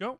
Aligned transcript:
go. 0.00 0.18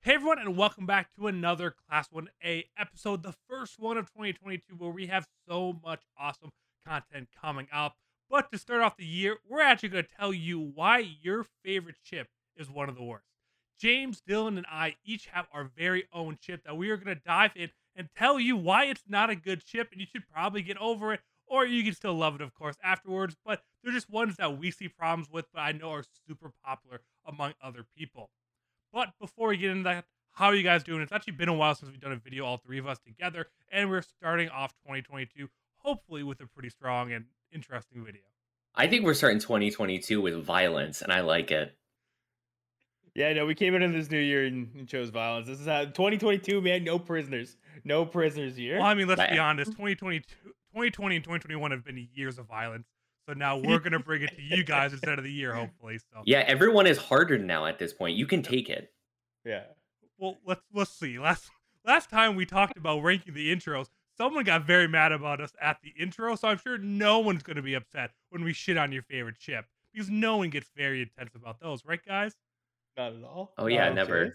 Hey 0.00 0.14
everyone, 0.14 0.38
and 0.38 0.56
welcome 0.56 0.86
back 0.86 1.14
to 1.16 1.26
another 1.26 1.74
Class 1.86 2.08
1A 2.08 2.64
episode, 2.78 3.22
the 3.22 3.34
first 3.46 3.78
one 3.78 3.98
of 3.98 4.06
2022, 4.06 4.76
where 4.78 4.90
we 4.90 5.08
have 5.08 5.26
so 5.46 5.78
much 5.84 6.00
awesome 6.18 6.48
content 6.86 7.28
coming 7.38 7.68
up. 7.70 7.96
But 8.30 8.50
to 8.50 8.58
start 8.58 8.80
off 8.80 8.96
the 8.96 9.04
year, 9.04 9.36
we're 9.46 9.60
actually 9.60 9.90
going 9.90 10.04
to 10.04 10.10
tell 10.18 10.32
you 10.32 10.58
why 10.58 11.06
your 11.20 11.44
favorite 11.62 11.96
ship 12.02 12.28
is 12.56 12.70
one 12.70 12.88
of 12.88 12.96
the 12.96 13.02
worst. 13.02 13.26
James, 13.78 14.22
Dylan, 14.26 14.56
and 14.56 14.66
I 14.70 14.96
each 15.04 15.26
have 15.26 15.46
our 15.52 15.64
very 15.64 16.04
own 16.10 16.38
ship 16.40 16.62
that 16.64 16.78
we 16.78 16.88
are 16.88 16.96
going 16.96 17.14
to 17.14 17.22
dive 17.22 17.52
in 17.54 17.68
and 17.94 18.08
tell 18.16 18.40
you 18.40 18.56
why 18.56 18.86
it's 18.86 19.04
not 19.06 19.28
a 19.28 19.36
good 19.36 19.62
ship 19.66 19.90
and 19.92 20.00
you 20.00 20.06
should 20.10 20.26
probably 20.32 20.62
get 20.62 20.78
over 20.78 21.12
it, 21.12 21.20
or 21.46 21.66
you 21.66 21.84
can 21.84 21.92
still 21.92 22.14
love 22.14 22.34
it, 22.34 22.40
of 22.40 22.54
course, 22.54 22.76
afterwards. 22.82 23.36
But 23.44 23.60
they're 23.82 23.92
just 23.92 24.08
ones 24.08 24.36
that 24.36 24.56
we 24.56 24.70
see 24.70 24.88
problems 24.88 25.28
with, 25.30 25.44
but 25.52 25.60
I 25.60 25.72
know 25.72 25.90
are 25.90 26.04
super 26.26 26.50
popular 26.64 27.02
among 27.26 27.52
other 27.62 27.84
people. 27.94 28.30
But 28.94 29.08
before 29.18 29.48
we 29.48 29.56
get 29.56 29.72
into 29.72 29.82
that, 29.82 30.04
how 30.30 30.46
are 30.46 30.54
you 30.54 30.62
guys 30.62 30.84
doing? 30.84 31.02
It's 31.02 31.10
actually 31.10 31.32
been 31.32 31.48
a 31.48 31.54
while 31.54 31.74
since 31.74 31.90
we've 31.90 32.00
done 32.00 32.12
a 32.12 32.16
video, 32.16 32.46
all 32.46 32.58
three 32.58 32.78
of 32.78 32.86
us 32.86 33.00
together, 33.00 33.48
and 33.72 33.90
we're 33.90 34.02
starting 34.02 34.48
off 34.50 34.72
2022, 34.84 35.48
hopefully 35.78 36.22
with 36.22 36.40
a 36.40 36.46
pretty 36.46 36.70
strong 36.70 37.12
and 37.12 37.24
interesting 37.52 38.04
video. 38.04 38.22
I 38.76 38.86
think 38.86 39.04
we're 39.04 39.14
starting 39.14 39.40
2022 39.40 40.20
with 40.20 40.44
violence, 40.44 41.02
and 41.02 41.12
I 41.12 41.22
like 41.22 41.50
it. 41.50 41.76
Yeah, 43.16 43.32
no, 43.32 43.46
we 43.46 43.56
came 43.56 43.74
into 43.74 43.88
this 43.88 44.10
new 44.10 44.18
year 44.18 44.44
and, 44.44 44.70
and 44.76 44.88
chose 44.88 45.10
violence. 45.10 45.48
This 45.48 45.60
is 45.60 45.66
how 45.66 45.86
2022, 45.86 46.60
man. 46.60 46.84
No 46.84 47.00
prisoners, 47.00 47.56
no 47.84 48.04
prisoners 48.04 48.56
here. 48.56 48.78
Well, 48.78 48.86
I 48.86 48.94
mean, 48.94 49.08
let's 49.08 49.20
be 49.28 49.38
honest. 49.38 49.72
2022, 49.72 50.24
2020 50.44 51.16
and 51.16 51.24
2021 51.24 51.70
have 51.72 51.84
been 51.84 52.08
years 52.14 52.38
of 52.38 52.46
violence. 52.46 52.86
So 53.26 53.32
now 53.34 53.56
we're 53.56 53.78
gonna 53.78 53.98
bring 53.98 54.22
it 54.22 54.34
to 54.36 54.42
you 54.42 54.64
guys 54.64 54.92
instead 54.92 55.18
of 55.18 55.24
the 55.24 55.32
year, 55.32 55.54
hopefully. 55.54 55.98
So 55.98 56.22
Yeah, 56.26 56.40
everyone 56.46 56.86
is 56.86 56.98
harder 56.98 57.38
now 57.38 57.66
at 57.66 57.78
this 57.78 57.92
point. 57.92 58.16
You 58.16 58.26
can 58.26 58.42
take 58.42 58.68
it. 58.68 58.92
Yeah. 59.44 59.64
well, 60.18 60.38
let's 60.46 60.62
let's 60.72 60.90
see. 60.90 61.18
Last 61.18 61.50
last 61.84 62.10
time 62.10 62.36
we 62.36 62.46
talked 62.46 62.76
about 62.76 63.00
ranking 63.02 63.34
the 63.34 63.54
intros, 63.54 63.88
someone 64.16 64.44
got 64.44 64.64
very 64.66 64.88
mad 64.88 65.12
about 65.12 65.40
us 65.40 65.52
at 65.60 65.78
the 65.82 65.92
intro. 65.98 66.34
So 66.36 66.48
I'm 66.48 66.58
sure 66.58 66.78
no 66.78 67.18
one's 67.20 67.42
gonna 67.42 67.62
be 67.62 67.74
upset 67.74 68.10
when 68.30 68.44
we 68.44 68.52
shit 68.52 68.76
on 68.76 68.92
your 68.92 69.02
favorite 69.02 69.38
chip 69.38 69.66
because 69.92 70.10
no 70.10 70.36
one 70.38 70.50
gets 70.50 70.70
very 70.76 71.02
intense 71.02 71.34
about 71.34 71.60
those, 71.60 71.84
right, 71.84 72.04
guys? 72.04 72.34
Not 72.96 73.14
at 73.14 73.24
all. 73.24 73.54
Oh 73.58 73.66
yeah, 73.66 73.86
Okay. 73.86 73.94
never. 73.94 74.32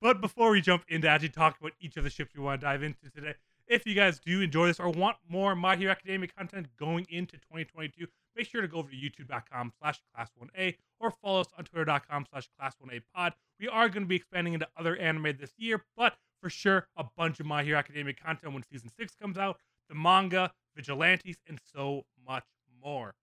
But 0.00 0.20
before 0.20 0.50
we 0.50 0.60
jump 0.60 0.84
into 0.88 1.08
actually 1.08 1.28
talking 1.30 1.58
about 1.60 1.72
each 1.80 1.96
of 1.96 2.02
the 2.04 2.10
ships 2.10 2.34
we 2.34 2.42
want 2.42 2.60
to 2.60 2.66
dive 2.66 2.82
into 2.82 3.08
today, 3.10 3.34
if 3.72 3.86
you 3.86 3.94
guys 3.94 4.20
do 4.20 4.42
enjoy 4.42 4.66
this 4.66 4.78
or 4.78 4.90
want 4.90 5.16
more 5.26 5.56
My 5.56 5.76
Hero 5.76 5.92
Academia 5.92 6.28
content 6.28 6.66
going 6.78 7.06
into 7.08 7.38
2022, 7.38 8.06
make 8.36 8.46
sure 8.46 8.60
to 8.60 8.68
go 8.68 8.76
over 8.76 8.90
to 8.90 8.94
youtube.com 8.94 9.72
slash 9.80 9.98
class1a 10.14 10.76
or 11.00 11.10
follow 11.10 11.40
us 11.40 11.46
on 11.56 11.64
twitter.com 11.64 12.26
slash 12.30 12.50
class1a 12.60 13.00
pod. 13.14 13.32
We 13.58 13.68
are 13.68 13.88
going 13.88 14.02
to 14.02 14.08
be 14.08 14.16
expanding 14.16 14.52
into 14.52 14.68
other 14.78 14.94
anime 14.96 15.38
this 15.40 15.52
year, 15.56 15.82
but 15.96 16.16
for 16.42 16.50
sure, 16.50 16.86
a 16.98 17.04
bunch 17.16 17.40
of 17.40 17.46
My 17.46 17.64
Hero 17.64 17.78
Academia 17.78 18.12
content 18.12 18.52
when 18.52 18.62
season 18.62 18.90
6 18.94 19.14
comes 19.14 19.38
out, 19.38 19.58
the 19.88 19.94
manga, 19.94 20.52
vigilantes, 20.76 21.38
and 21.48 21.58
so 21.74 22.02
much 22.26 22.44
more. 22.84 23.14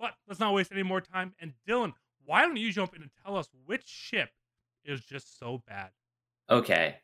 But 0.00 0.14
let's 0.26 0.40
not 0.40 0.52
waste 0.52 0.72
any 0.72 0.82
more 0.82 1.00
time. 1.00 1.32
And 1.38 1.52
Dylan, 1.68 1.92
why 2.24 2.42
don't 2.42 2.56
you 2.56 2.72
jump 2.72 2.96
in 2.96 3.02
and 3.02 3.10
tell 3.24 3.36
us 3.36 3.50
which 3.66 3.86
ship 3.86 4.30
is 4.84 5.00
just 5.04 5.38
so 5.38 5.62
bad? 5.68 5.90
Okay. 6.50 6.96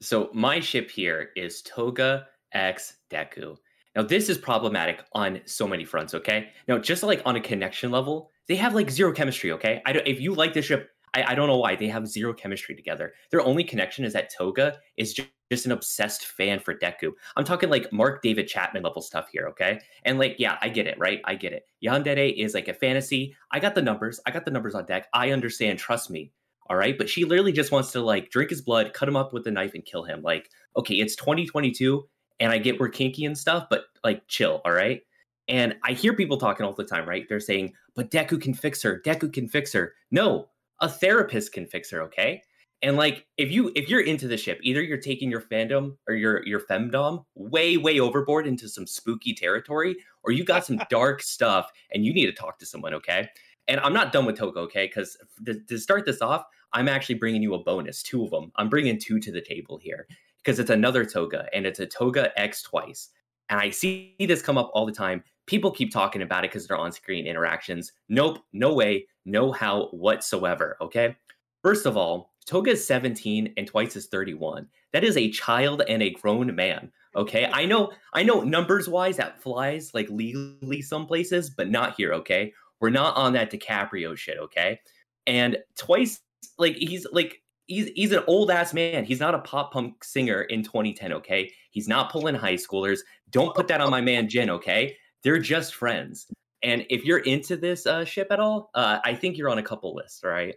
So 0.00 0.30
my 0.32 0.60
ship 0.60 0.90
here 0.90 1.30
is 1.36 1.60
Toga 1.60 2.28
X 2.52 2.94
Deku. 3.10 3.56
Now 3.94 4.02
this 4.02 4.28
is 4.28 4.38
problematic 4.38 5.02
on 5.12 5.40
so 5.46 5.66
many 5.66 5.84
fronts, 5.84 6.14
okay? 6.14 6.48
Now 6.68 6.78
just 6.78 7.02
like 7.02 7.22
on 7.24 7.36
a 7.36 7.40
connection 7.40 7.90
level, 7.90 8.30
they 8.46 8.56
have 8.56 8.74
like 8.74 8.90
zero 8.90 9.12
chemistry, 9.12 9.52
okay? 9.52 9.82
I 9.86 9.92
don't 9.92 10.06
if 10.06 10.20
you 10.20 10.34
like 10.34 10.52
this 10.52 10.66
ship, 10.66 10.90
I, 11.14 11.32
I 11.32 11.34
don't 11.34 11.46
know 11.46 11.56
why 11.56 11.76
they 11.76 11.88
have 11.88 12.06
zero 12.06 12.34
chemistry 12.34 12.74
together. 12.74 13.14
Their 13.30 13.40
only 13.40 13.64
connection 13.64 14.04
is 14.04 14.12
that 14.12 14.30
Toga 14.36 14.78
is 14.98 15.14
just, 15.14 15.28
just 15.50 15.64
an 15.64 15.72
obsessed 15.72 16.26
fan 16.26 16.58
for 16.58 16.74
Deku. 16.74 17.12
I'm 17.36 17.44
talking 17.44 17.70
like 17.70 17.92
Mark 17.92 18.20
David 18.20 18.48
Chapman 18.48 18.82
level 18.82 19.00
stuff 19.00 19.28
here, 19.32 19.46
okay? 19.48 19.80
And 20.04 20.18
like, 20.18 20.36
yeah, 20.38 20.58
I 20.60 20.68
get 20.68 20.86
it, 20.86 20.98
right? 20.98 21.20
I 21.24 21.34
get 21.34 21.52
it. 21.52 21.66
Yandere 21.82 22.34
is 22.36 22.52
like 22.52 22.68
a 22.68 22.74
fantasy. 22.74 23.34
I 23.50 23.60
got 23.60 23.74
the 23.74 23.82
numbers. 23.82 24.20
I 24.26 24.30
got 24.30 24.44
the 24.44 24.50
numbers 24.50 24.74
on 24.74 24.84
deck. 24.86 25.06
I 25.14 25.30
understand. 25.30 25.78
Trust 25.78 26.10
me. 26.10 26.32
All 26.68 26.76
right. 26.76 26.98
But 26.98 27.08
she 27.08 27.24
literally 27.24 27.52
just 27.52 27.72
wants 27.72 27.92
to 27.92 28.00
like 28.00 28.30
drink 28.30 28.50
his 28.50 28.60
blood, 28.60 28.92
cut 28.92 29.08
him 29.08 29.16
up 29.16 29.32
with 29.32 29.46
a 29.46 29.50
knife, 29.50 29.74
and 29.74 29.84
kill 29.84 30.02
him. 30.02 30.20
Like, 30.20 30.50
okay, 30.76 30.96
it's 30.96 31.14
2022, 31.16 32.06
and 32.40 32.52
I 32.52 32.58
get 32.58 32.78
we're 32.78 32.88
kinky 32.88 33.24
and 33.24 33.36
stuff, 33.36 33.66
but 33.70 33.84
like, 34.04 34.26
chill. 34.28 34.60
All 34.64 34.72
right. 34.72 35.02
And 35.48 35.76
I 35.84 35.92
hear 35.92 36.12
people 36.12 36.38
talking 36.38 36.66
all 36.66 36.72
the 36.72 36.84
time, 36.84 37.08
right? 37.08 37.26
They're 37.28 37.40
saying, 37.40 37.72
but 37.94 38.10
Deku 38.10 38.40
can 38.40 38.52
fix 38.52 38.82
her. 38.82 39.00
Deku 39.04 39.32
can 39.32 39.48
fix 39.48 39.72
her. 39.72 39.94
No, 40.10 40.48
a 40.80 40.88
therapist 40.88 41.52
can 41.52 41.66
fix 41.66 41.90
her. 41.90 42.02
Okay. 42.02 42.42
And 42.82 42.96
like, 42.96 43.26
if 43.38 43.50
you 43.50 43.72
if 43.74 43.88
you're 43.88 44.02
into 44.02 44.28
the 44.28 44.36
ship, 44.36 44.58
either 44.62 44.82
you're 44.82 44.98
taking 44.98 45.30
your 45.30 45.40
fandom 45.40 45.96
or 46.08 46.14
your 46.14 46.44
your 46.46 46.60
femdom 46.60 47.24
way 47.34 47.78
way 47.78 48.00
overboard 48.00 48.46
into 48.46 48.68
some 48.68 48.86
spooky 48.86 49.32
territory, 49.32 49.96
or 50.24 50.32
you 50.32 50.44
got 50.44 50.66
some 50.66 50.80
dark 50.90 51.22
stuff 51.22 51.70
and 51.92 52.04
you 52.04 52.12
need 52.12 52.26
to 52.26 52.32
talk 52.32 52.58
to 52.58 52.66
someone. 52.66 52.92
Okay. 52.94 53.28
And 53.68 53.80
I'm 53.80 53.94
not 53.94 54.12
done 54.12 54.26
with 54.26 54.36
Toga, 54.36 54.60
okay? 54.60 54.86
Because 54.86 55.16
to, 55.44 55.58
to 55.58 55.78
start 55.78 56.06
this 56.06 56.22
off, 56.22 56.44
I'm 56.72 56.88
actually 56.88 57.16
bringing 57.16 57.42
you 57.42 57.54
a 57.54 57.58
bonus, 57.58 58.00
two 58.00 58.22
of 58.22 58.30
them. 58.30 58.52
I'm 58.56 58.68
bringing 58.68 58.96
two 59.00 59.18
to 59.18 59.32
the 59.32 59.40
table 59.40 59.76
here 59.76 60.06
because 60.46 60.60
it's 60.60 60.70
another 60.70 61.04
Toga 61.04 61.48
and 61.52 61.66
it's 61.66 61.80
a 61.80 61.86
Toga 61.86 62.30
X 62.38 62.62
twice. 62.62 63.08
And 63.48 63.58
I 63.58 63.70
see 63.70 64.14
this 64.20 64.42
come 64.42 64.56
up 64.56 64.70
all 64.74 64.86
the 64.86 64.92
time. 64.92 65.24
People 65.46 65.72
keep 65.72 65.92
talking 65.92 66.22
about 66.22 66.44
it 66.44 66.52
because 66.52 66.68
they're 66.68 66.76
on 66.76 66.92
screen 66.92 67.26
interactions. 67.26 67.92
Nope, 68.08 68.38
no 68.52 68.72
way, 68.72 69.08
no 69.24 69.50
how 69.50 69.88
whatsoever, 69.88 70.76
okay? 70.80 71.16
First 71.64 71.84
of 71.84 71.96
all, 71.96 72.30
Toga 72.46 72.70
is 72.70 72.86
17 72.86 73.54
and 73.56 73.66
twice 73.66 73.96
is 73.96 74.06
31. 74.06 74.68
That 74.92 75.02
is 75.02 75.16
a 75.16 75.32
child 75.32 75.82
and 75.88 76.00
a 76.00 76.10
grown 76.10 76.54
man. 76.54 76.92
Okay. 77.16 77.50
I 77.52 77.64
know, 77.64 77.90
I 78.12 78.22
know 78.22 78.42
numbers 78.42 78.88
wise 78.88 79.16
that 79.16 79.42
flies 79.42 79.94
like 79.94 80.08
legally 80.10 80.80
some 80.80 81.06
places, 81.06 81.50
but 81.50 81.70
not 81.70 81.96
here, 81.96 82.12
okay? 82.14 82.52
We're 82.78 82.90
not 82.90 83.16
on 83.16 83.32
that 83.32 83.50
DiCaprio 83.50 84.16
shit, 84.16 84.38
okay? 84.38 84.78
And 85.26 85.58
twice, 85.76 86.20
like 86.56 86.76
he's 86.76 87.04
like 87.10 87.42
he's 87.66 87.90
he's 87.94 88.12
an 88.12 88.22
old 88.26 88.50
ass 88.50 88.72
man. 88.72 89.04
He's 89.04 89.20
not 89.20 89.34
a 89.34 89.38
pop 89.40 89.72
punk 89.72 90.02
singer 90.04 90.42
in 90.42 90.62
2010, 90.62 91.12
okay? 91.14 91.52
He's 91.70 91.88
not 91.88 92.10
pulling 92.10 92.34
high 92.34 92.54
schoolers. 92.54 93.00
Don't 93.30 93.54
put 93.54 93.68
that 93.68 93.80
on 93.80 93.90
my 93.90 94.00
man 94.00 94.28
Jin, 94.28 94.50
okay? 94.50 94.96
They're 95.22 95.38
just 95.38 95.74
friends. 95.74 96.26
And 96.62 96.86
if 96.88 97.04
you're 97.04 97.18
into 97.18 97.56
this 97.56 97.86
uh, 97.86 98.04
ship 98.04 98.28
at 98.30 98.40
all, 98.40 98.70
uh, 98.74 98.98
I 99.04 99.14
think 99.14 99.36
you're 99.36 99.50
on 99.50 99.58
a 99.58 99.62
couple 99.62 99.94
lists, 99.94 100.22
right? 100.24 100.54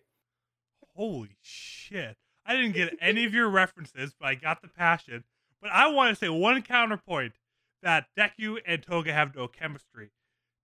Holy 0.95 1.35
shit. 1.41 2.15
I 2.45 2.55
didn't 2.55 2.73
get 2.73 2.97
any 3.01 3.25
of 3.25 3.33
your 3.33 3.49
references, 3.49 4.13
but 4.19 4.27
I 4.27 4.35
got 4.35 4.61
the 4.61 4.69
passion. 4.69 5.23
But 5.61 5.71
I 5.71 5.87
want 5.87 6.09
to 6.09 6.15
say 6.15 6.29
one 6.29 6.61
counterpoint 6.61 7.33
that 7.83 8.07
Deku 8.17 8.57
and 8.65 8.81
Toga 8.81 9.13
have 9.13 9.35
no 9.35 9.47
chemistry. 9.47 10.11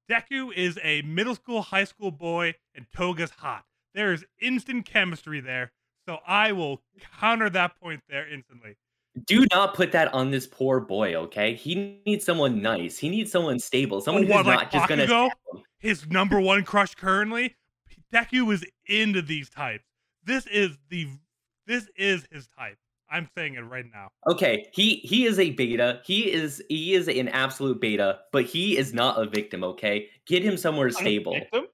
Deku 0.09 0.53
is 0.53 0.79
a 0.83 1.01
middle 1.03 1.35
school, 1.35 1.61
high 1.61 1.83
school 1.83 2.11
boy, 2.11 2.55
and 2.73 2.85
Toga's 2.95 3.31
hot. 3.31 3.65
There 3.93 4.13
is 4.13 4.25
instant 4.41 4.85
chemistry 4.85 5.39
there. 5.39 5.71
So 6.07 6.19
I 6.27 6.51
will 6.51 6.81
counter 7.19 7.49
that 7.49 7.79
point 7.81 8.01
there 8.09 8.31
instantly. 8.31 8.77
Do 9.25 9.45
not 9.51 9.73
put 9.75 9.91
that 9.93 10.13
on 10.13 10.29
this 10.29 10.45
poor 10.45 10.79
boy, 10.81 11.15
okay? 11.15 11.55
He 11.55 12.01
needs 12.05 12.25
someone 12.25 12.61
nice. 12.61 12.97
He 12.97 13.09
needs 13.09 13.31
someone 13.31 13.59
stable. 13.59 14.01
Someone 14.01 14.23
Oh, 14.23 14.27
who's 14.27 14.35
what, 14.35 14.45
not 14.45 14.57
like 14.57 14.71
just 14.71 14.89
gonna 14.89 15.07
Bakugo? 15.07 15.29
His 15.79 16.05
number 16.07 16.39
one 16.39 16.63
crush 16.63 16.95
currently, 16.95 17.55
Deku 18.13 18.53
is 18.53 18.65
into 18.87 19.21
these 19.21 19.49
types. 19.49 19.85
This 20.23 20.45
is 20.47 20.77
the 20.89 21.07
this 21.65 21.87
is 21.95 22.27
his 22.31 22.47
type. 22.47 22.77
I'm 23.09 23.29
saying 23.37 23.55
it 23.55 23.61
right 23.61 23.85
now. 23.91 24.09
Okay, 24.27 24.67
he 24.73 24.95
he 24.95 25.25
is 25.25 25.39
a 25.39 25.51
beta. 25.51 26.01
He 26.03 26.31
is 26.31 26.61
he 26.69 26.93
is 26.93 27.07
an 27.07 27.29
absolute 27.29 27.79
beta, 27.79 28.19
but 28.31 28.45
he 28.45 28.77
is 28.77 28.93
not 28.93 29.21
a 29.21 29.29
victim. 29.29 29.63
Okay, 29.63 30.09
get 30.27 30.43
him 30.43 30.57
somewhere 30.57 30.89
stable. 30.89 31.33
Victim? 31.33 31.67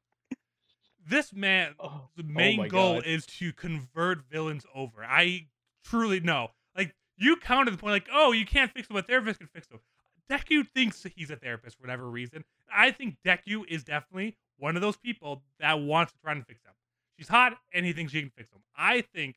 This 1.12 1.34
man 1.34 1.76
Oh, 1.80 2.08
the 2.16 2.24
oh 2.24 2.32
main 2.34 2.58
my 2.58 2.68
goal 2.68 2.96
God. 2.96 3.06
is 3.06 3.26
to 3.28 3.54
convert 3.54 4.24
villains 4.32 4.66
over. 4.74 5.04
I 5.04 5.48
truly 5.86 6.20
know. 6.22 6.52
Like 6.76 6.96
you 7.18 7.36
counted 7.36 7.74
the 7.74 7.78
point, 7.78 7.92
like, 7.92 8.08
oh, 8.12 8.32
you 8.32 8.46
can't 8.46 8.72
fix 8.72 8.88
them, 8.88 8.96
but 8.96 9.08
therapist 9.08 9.40
can 9.40 9.50
fix 9.54 9.68
them. 9.68 9.80
Deku 10.30 10.66
thinks 10.68 11.06
he's 11.16 11.30
a 11.30 11.36
therapist 11.36 11.76
for 11.78 11.84
whatever 11.84 12.10
reason. 12.10 12.46
I 12.74 12.92
think 12.92 13.18
Deku 13.26 13.64
is 13.68 13.84
definitely 13.84 14.38
one 14.58 14.76
of 14.78 14.82
those 14.82 14.96
people 14.96 15.44
that 15.60 15.80
wants 15.82 16.14
to 16.14 16.20
try 16.20 16.32
and 16.32 16.48
fix 16.48 16.62
them. 16.64 16.74
She's 17.20 17.28
hot, 17.28 17.58
and 17.74 17.86
he 17.86 17.92
thinks 17.92 18.14
she 18.14 18.22
can 18.22 18.32
fix 18.36 18.50
them. 18.50 18.62
I 18.78 19.02
think 19.14 19.36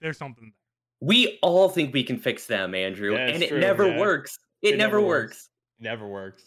there's 0.00 0.16
something 0.16 0.44
there. 0.44 1.06
We 1.06 1.38
all 1.42 1.68
think 1.68 1.92
we 1.92 2.02
can 2.02 2.18
fix 2.18 2.46
them, 2.46 2.74
Andrew, 2.74 3.12
Yeah, 3.12 3.26
it's 3.26 3.34
and 3.34 3.42
it 3.42 3.48
true, 3.50 3.60
never 3.60 3.86
yeah. 3.88 3.98
works. 3.98 4.38
It, 4.62 4.74
It 4.74 4.76
never, 4.78 4.96
never 4.96 5.06
works. 5.06 5.30
works. 5.32 5.48
Never 5.80 6.06
works. 6.08 6.42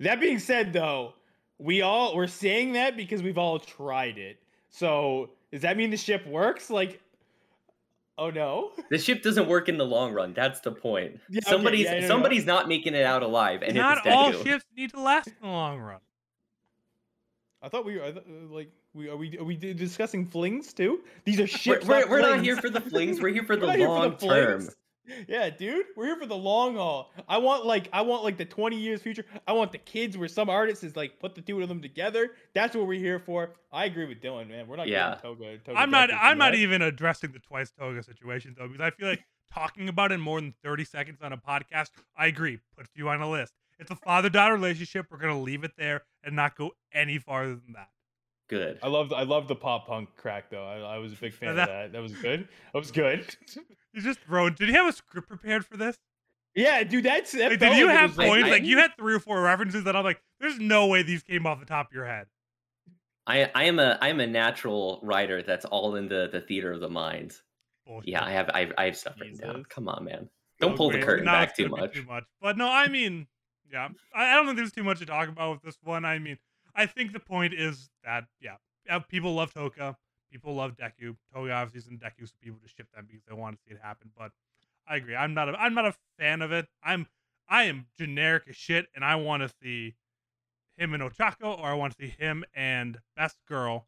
That 0.00 0.20
being 0.20 0.38
said, 0.38 0.72
though, 0.74 1.14
we 1.62 1.82
all 1.82 2.14
we're 2.16 2.26
saying 2.26 2.72
that 2.72 2.96
because 2.96 3.22
we've 3.22 3.38
all 3.38 3.58
tried 3.58 4.18
it. 4.18 4.38
So 4.70 5.30
does 5.52 5.62
that 5.62 5.76
mean 5.76 5.90
the 5.90 5.96
ship 5.96 6.26
works? 6.26 6.70
Like, 6.70 7.00
oh 8.18 8.30
no. 8.30 8.72
The 8.90 8.98
ship 8.98 9.22
doesn't 9.22 9.48
work 9.48 9.68
in 9.68 9.78
the 9.78 9.86
long 9.86 10.12
run. 10.12 10.34
That's 10.34 10.60
the 10.60 10.72
point. 10.72 11.20
Yeah, 11.30 11.40
okay, 11.44 11.50
somebody's 11.50 11.84
yeah, 11.86 11.92
I 11.94 12.00
know. 12.00 12.08
somebody's 12.08 12.44
not 12.46 12.68
making 12.68 12.94
it 12.94 13.04
out 13.04 13.22
alive, 13.22 13.62
and 13.62 13.74
Not 13.74 14.06
all 14.06 14.32
Deku. 14.32 14.42
ships 14.44 14.64
need 14.76 14.90
to 14.90 15.00
last 15.00 15.28
in 15.28 15.34
the 15.42 15.48
long 15.48 15.78
run. 15.80 16.00
I 17.62 17.68
thought 17.68 17.84
we 17.84 17.96
were 17.98 18.04
I 18.04 18.12
thought, 18.12 18.24
like 18.50 18.70
We 18.94 19.08
are 19.08 19.16
we 19.16 19.38
are 19.38 19.44
we 19.44 19.56
discussing 19.56 20.26
flings 20.26 20.72
too? 20.72 21.00
These 21.24 21.38
are 21.38 21.42
We're, 21.42 21.46
ships. 21.46 21.86
we're, 21.86 22.00
not 22.00 22.10
we're 22.10 22.20
not 22.20 22.40
here 22.42 22.56
for 22.56 22.68
the 22.70 22.80
flings. 22.80 23.20
We're 23.20 23.32
here 23.32 23.44
for 23.44 23.56
the 23.62 23.66
We're 23.66 23.76
here 23.76 23.88
long 23.88 24.10
the 24.10 24.16
term. 24.26 24.60
flings. 24.62 24.76
Yeah, 25.26 25.50
dude, 25.50 25.86
we're 25.96 26.06
here 26.06 26.16
for 26.16 26.26
the 26.26 26.36
long 26.36 26.76
haul. 26.76 27.10
I 27.28 27.38
want 27.38 27.66
like 27.66 27.88
I 27.92 28.02
want 28.02 28.22
like 28.22 28.36
the 28.36 28.44
20 28.44 28.76
years 28.76 29.02
future. 29.02 29.24
I 29.48 29.52
want 29.52 29.72
the 29.72 29.78
kids 29.78 30.16
where 30.16 30.28
some 30.28 30.48
artists 30.48 30.84
is 30.84 30.94
like 30.94 31.18
put 31.18 31.34
the 31.34 31.40
two 31.40 31.60
of 31.60 31.68
them 31.68 31.82
together. 31.82 32.30
That's 32.54 32.76
what 32.76 32.86
we're 32.86 33.00
here 33.00 33.18
for. 33.18 33.50
I 33.72 33.86
agree 33.86 34.06
with 34.06 34.20
Dylan, 34.20 34.48
man. 34.48 34.68
We're 34.68 34.76
not 34.76 34.86
Yeah. 34.88 35.14
getting 35.16 35.22
Toga. 35.22 35.58
Toga 35.58 35.78
I'm 35.78 35.90
not. 35.90 36.10
I'm 36.12 36.38
not 36.38 36.50
tonight. 36.52 36.60
even 36.62 36.82
addressing 36.82 37.32
the 37.32 37.40
twice 37.40 37.72
toga 37.72 38.02
situation 38.02 38.54
though, 38.56 38.68
because 38.68 38.80
I 38.80 38.90
feel 38.90 39.08
like 39.08 39.24
talking 39.52 39.88
about 39.88 40.12
it 40.12 40.18
more 40.18 40.40
than 40.40 40.54
30 40.62 40.84
seconds 40.84 41.18
on 41.20 41.32
a 41.32 41.36
podcast. 41.36 41.90
I 42.16 42.26
agree. 42.26 42.60
Puts 42.76 42.90
you 42.94 43.08
on 43.08 43.20
a 43.20 43.28
list. 43.28 43.52
It's 43.80 43.90
a 43.90 43.96
father-daughter 43.96 44.54
relationship. 44.54 45.06
We're 45.10 45.18
gonna 45.18 45.40
leave 45.40 45.64
it 45.64 45.72
there 45.76 46.02
and 46.22 46.36
not 46.36 46.56
go 46.56 46.70
any 46.94 47.18
farther 47.18 47.56
than 47.56 47.72
that. 47.74 47.88
Good. 48.48 48.78
I 48.82 48.86
love 48.88 49.12
I 49.12 49.24
love 49.24 49.48
the 49.48 49.56
pop 49.56 49.88
punk 49.88 50.10
crack 50.16 50.48
though. 50.50 50.64
I, 50.64 50.94
I 50.94 50.98
was 50.98 51.12
a 51.12 51.16
big 51.16 51.32
fan 51.32 51.56
that- 51.56 51.62
of 51.62 51.74
that. 51.74 51.92
That 51.92 52.02
was 52.02 52.12
good. 52.12 52.46
That 52.72 52.78
was 52.78 52.92
good. 52.92 53.26
He's 53.92 54.04
just 54.04 54.20
throwing. 54.20 54.54
Did 54.54 54.68
he 54.68 54.74
have 54.74 54.86
a 54.88 54.92
script 54.92 55.28
prepared 55.28 55.64
for 55.66 55.76
this? 55.76 55.98
yeah, 56.54 56.82
dude, 56.84 57.04
that's 57.04 57.32
that 57.32 57.50
Like, 57.50 57.60
did 57.60 57.76
you 57.78 57.88
it 57.88 57.92
have 57.96 58.10
was, 58.10 58.18
like- 58.18 58.28
points? 58.28 58.48
Like 58.50 58.64
you 58.64 58.78
had 58.78 58.90
three 58.98 59.14
or 59.14 59.18
four 59.20 59.40
references 59.42 59.84
that 59.84 59.96
I'm 59.96 60.04
like, 60.04 60.20
there's 60.40 60.58
no 60.58 60.86
way 60.86 61.02
these 61.02 61.22
came 61.22 61.46
off 61.46 61.60
the 61.60 61.66
top 61.66 61.86
of 61.88 61.92
your 61.94 62.06
head. 62.06 62.26
I 63.26 63.50
I 63.54 63.64
am 63.64 63.78
a 63.78 63.98
I 64.00 64.08
am 64.08 64.20
a 64.20 64.26
natural 64.26 64.98
writer 65.02 65.42
that's 65.42 65.64
all 65.66 65.94
in 65.96 66.08
the 66.08 66.28
the 66.32 66.40
theater 66.40 66.72
of 66.72 66.80
the 66.80 66.88
mind. 66.88 67.34
Bullshit. 67.86 68.08
Yeah, 68.10 68.24
I 68.24 68.30
have 68.32 68.50
I 68.52 68.60
have, 68.60 68.72
I 68.78 68.84
have 68.86 68.96
stuff 68.96 69.14
written 69.20 69.36
down. 69.38 69.64
Come 69.68 69.88
on, 69.88 70.04
man. 70.04 70.28
Don't 70.60 70.72
Oh, 70.72 70.76
pull 70.76 70.90
the 70.90 71.00
curtain 71.00 71.24
Now 71.24 71.32
back 71.32 71.56
too 71.56 71.68
much. 71.68 71.94
Too 71.94 72.04
much. 72.04 72.24
But 72.40 72.56
no, 72.56 72.68
I 72.68 72.88
mean, 72.88 73.26
yeah, 73.72 73.88
I, 74.14 74.32
I 74.32 74.34
don't 74.34 74.46
think 74.46 74.56
there's 74.56 74.72
too 74.72 74.84
much 74.84 74.98
to 74.98 75.06
talk 75.06 75.28
about 75.28 75.52
with 75.52 75.62
this 75.62 75.78
one. 75.82 76.04
I 76.04 76.18
mean, 76.18 76.38
I 76.74 76.86
think 76.86 77.12
the 77.12 77.20
point 77.20 77.54
is 77.54 77.90
that 78.04 78.24
yeah, 78.40 78.56
yeah 78.86 78.98
people 78.98 79.34
love 79.34 79.54
Toga, 79.54 79.96
people 80.32 80.54
love 80.54 80.76
Deku. 80.76 81.16
Toga 81.32 81.52
obviously 81.52 81.78
isn't 81.78 82.00
Deku, 82.00 82.26
so 82.26 82.34
people 82.42 82.58
just 82.62 82.76
ship 82.76 82.88
them 82.94 83.06
because 83.06 83.22
they 83.28 83.34
want 83.34 83.56
to 83.56 83.62
see 83.64 83.74
it 83.74 83.80
happen. 83.82 84.10
But 84.16 84.32
I 84.88 84.96
agree. 84.96 85.14
I'm 85.14 85.34
not. 85.34 85.48
A, 85.48 85.52
I'm 85.60 85.74
not 85.74 85.86
a 85.86 85.94
fan 86.18 86.42
of 86.42 86.52
it. 86.52 86.66
I'm. 86.82 87.06
I 87.48 87.64
am 87.64 87.86
generic 87.98 88.44
as 88.48 88.56
shit, 88.56 88.86
and 88.94 89.04
I 89.04 89.16
want 89.16 89.42
to 89.42 89.54
see 89.62 89.94
him 90.76 90.94
and 90.94 91.02
Ochako, 91.02 91.58
or 91.58 91.66
I 91.66 91.74
want 91.74 91.96
to 91.96 92.06
see 92.06 92.14
him 92.18 92.44
and 92.54 92.98
Best 93.16 93.36
Girl, 93.46 93.86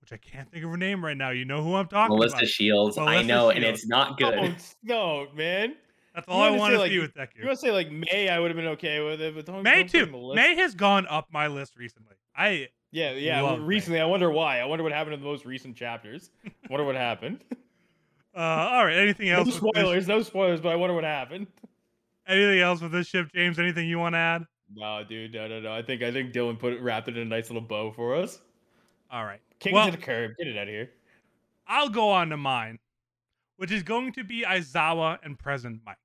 which 0.00 0.12
I 0.12 0.16
can't 0.16 0.50
think 0.50 0.64
of 0.64 0.70
her 0.70 0.76
name 0.76 1.04
right 1.04 1.16
now. 1.16 1.30
You 1.30 1.44
know 1.44 1.62
who 1.62 1.74
I'm 1.74 1.88
talking 1.88 2.16
about? 2.16 2.16
Melissa 2.16 2.36
about. 2.36 2.48
Shields, 2.48 2.98
I 2.98 3.04
Melissa 3.04 3.26
know, 3.26 3.50
and 3.50 3.64
it's 3.64 3.86
not 3.86 4.18
good. 4.18 4.34
Don't, 4.34 4.74
no, 4.82 5.26
man. 5.34 5.76
That's 6.14 6.28
all 6.28 6.40
I 6.40 6.48
wanna 6.48 6.60
want 6.60 6.74
like, 6.78 6.90
see 6.90 6.98
with 6.98 7.14
Deku. 7.14 7.36
You 7.40 7.46
want 7.46 7.60
to 7.60 7.66
say 7.66 7.72
like 7.72 7.90
May? 7.90 8.30
I 8.30 8.38
would 8.38 8.50
have 8.50 8.56
been 8.56 8.68
okay 8.68 9.00
with 9.00 9.20
it, 9.20 9.34
but 9.34 9.44
don't, 9.44 9.62
May 9.62 9.82
don't 9.82 10.06
too. 10.08 10.32
May 10.34 10.54
has 10.56 10.74
gone 10.74 11.06
up 11.08 11.28
my 11.30 11.46
list 11.46 11.76
recently. 11.76 12.14
I 12.34 12.68
Yeah, 12.92 13.12
yeah. 13.12 13.40
Love 13.42 13.62
recently, 13.62 14.00
I 14.00 14.04
wonder 14.04 14.30
why. 14.30 14.60
I 14.60 14.64
wonder 14.64 14.82
what 14.82 14.92
happened 14.92 15.14
in 15.14 15.20
the 15.20 15.26
most 15.26 15.44
recent 15.44 15.76
chapters. 15.76 16.30
wonder 16.70 16.84
what 16.84 16.94
happened. 16.94 17.44
uh 18.34 18.38
all 18.40 18.84
right. 18.84 18.96
Anything 18.96 19.28
no 19.30 19.38
else? 19.38 19.46
this- 19.48 19.56
spoilers, 19.56 20.08
no 20.08 20.22
spoilers, 20.22 20.60
but 20.60 20.70
I 20.70 20.76
wonder 20.76 20.94
what 20.94 21.04
happened. 21.04 21.46
anything 22.26 22.60
else 22.60 22.80
with 22.80 22.92
this 22.92 23.06
ship, 23.08 23.28
James? 23.34 23.58
Anything 23.58 23.88
you 23.88 23.98
want 23.98 24.14
to 24.14 24.18
add? 24.18 24.44
No, 24.74 25.04
dude, 25.08 25.32
no, 25.34 25.46
no, 25.46 25.60
no. 25.60 25.72
I 25.72 25.82
think 25.82 26.02
I 26.02 26.10
think 26.12 26.32
Dylan 26.32 26.58
put 26.58 26.72
it 26.72 26.80
wrapped 26.82 27.08
it 27.08 27.16
in 27.16 27.22
a 27.22 27.30
nice 27.30 27.50
little 27.50 27.62
bow 27.62 27.92
for 27.92 28.14
us. 28.16 28.40
All 29.10 29.24
right. 29.24 29.40
Kick 29.60 29.72
Well- 29.72 29.88
it 29.88 29.92
to 29.92 29.96
the 29.96 30.02
curb. 30.02 30.32
Get 30.38 30.48
it 30.48 30.56
out 30.56 30.64
of 30.64 30.68
here. 30.68 30.90
I'll 31.68 31.88
go 31.88 32.10
on 32.10 32.28
to 32.30 32.36
mine, 32.36 32.78
which 33.56 33.72
is 33.72 33.82
going 33.82 34.12
to 34.12 34.22
be 34.24 34.42
Aizawa 34.42 35.18
and 35.24 35.36
Present 35.38 35.80
Mike. 35.84 35.96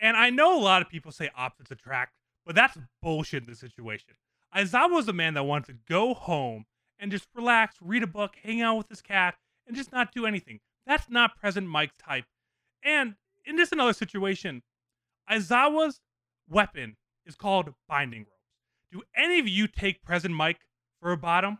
And 0.00 0.16
I 0.16 0.30
know 0.30 0.58
a 0.58 0.62
lot 0.62 0.80
of 0.80 0.88
people 0.88 1.12
say 1.12 1.28
opposites 1.36 1.70
attract, 1.70 2.14
but 2.46 2.54
that's 2.54 2.78
bullshit 3.02 3.42
in 3.44 3.50
this 3.50 3.60
situation. 3.60 4.14
Aizawa 4.54 4.90
was 4.90 5.08
a 5.08 5.12
man 5.12 5.34
that 5.34 5.44
wanted 5.44 5.66
to 5.66 5.78
go 5.88 6.14
home 6.14 6.66
and 6.98 7.10
just 7.10 7.28
relax, 7.34 7.76
read 7.80 8.02
a 8.02 8.06
book, 8.06 8.34
hang 8.42 8.60
out 8.60 8.76
with 8.76 8.88
his 8.88 9.00
cat, 9.00 9.36
and 9.66 9.76
just 9.76 9.92
not 9.92 10.12
do 10.12 10.26
anything. 10.26 10.60
That's 10.86 11.08
not 11.08 11.36
Present 11.36 11.68
Mike's 11.68 11.96
type. 11.96 12.24
And 12.84 13.14
in 13.44 13.56
this 13.56 13.72
another 13.72 13.92
situation, 13.92 14.62
Aizawa's 15.30 16.00
weapon 16.48 16.96
is 17.24 17.36
called 17.36 17.72
binding 17.88 18.20
ropes. 18.20 18.34
Do 18.90 19.02
any 19.16 19.38
of 19.38 19.46
you 19.46 19.68
take 19.68 20.02
Present 20.02 20.34
Mike 20.34 20.60
for 21.00 21.12
a 21.12 21.16
bottom? 21.16 21.58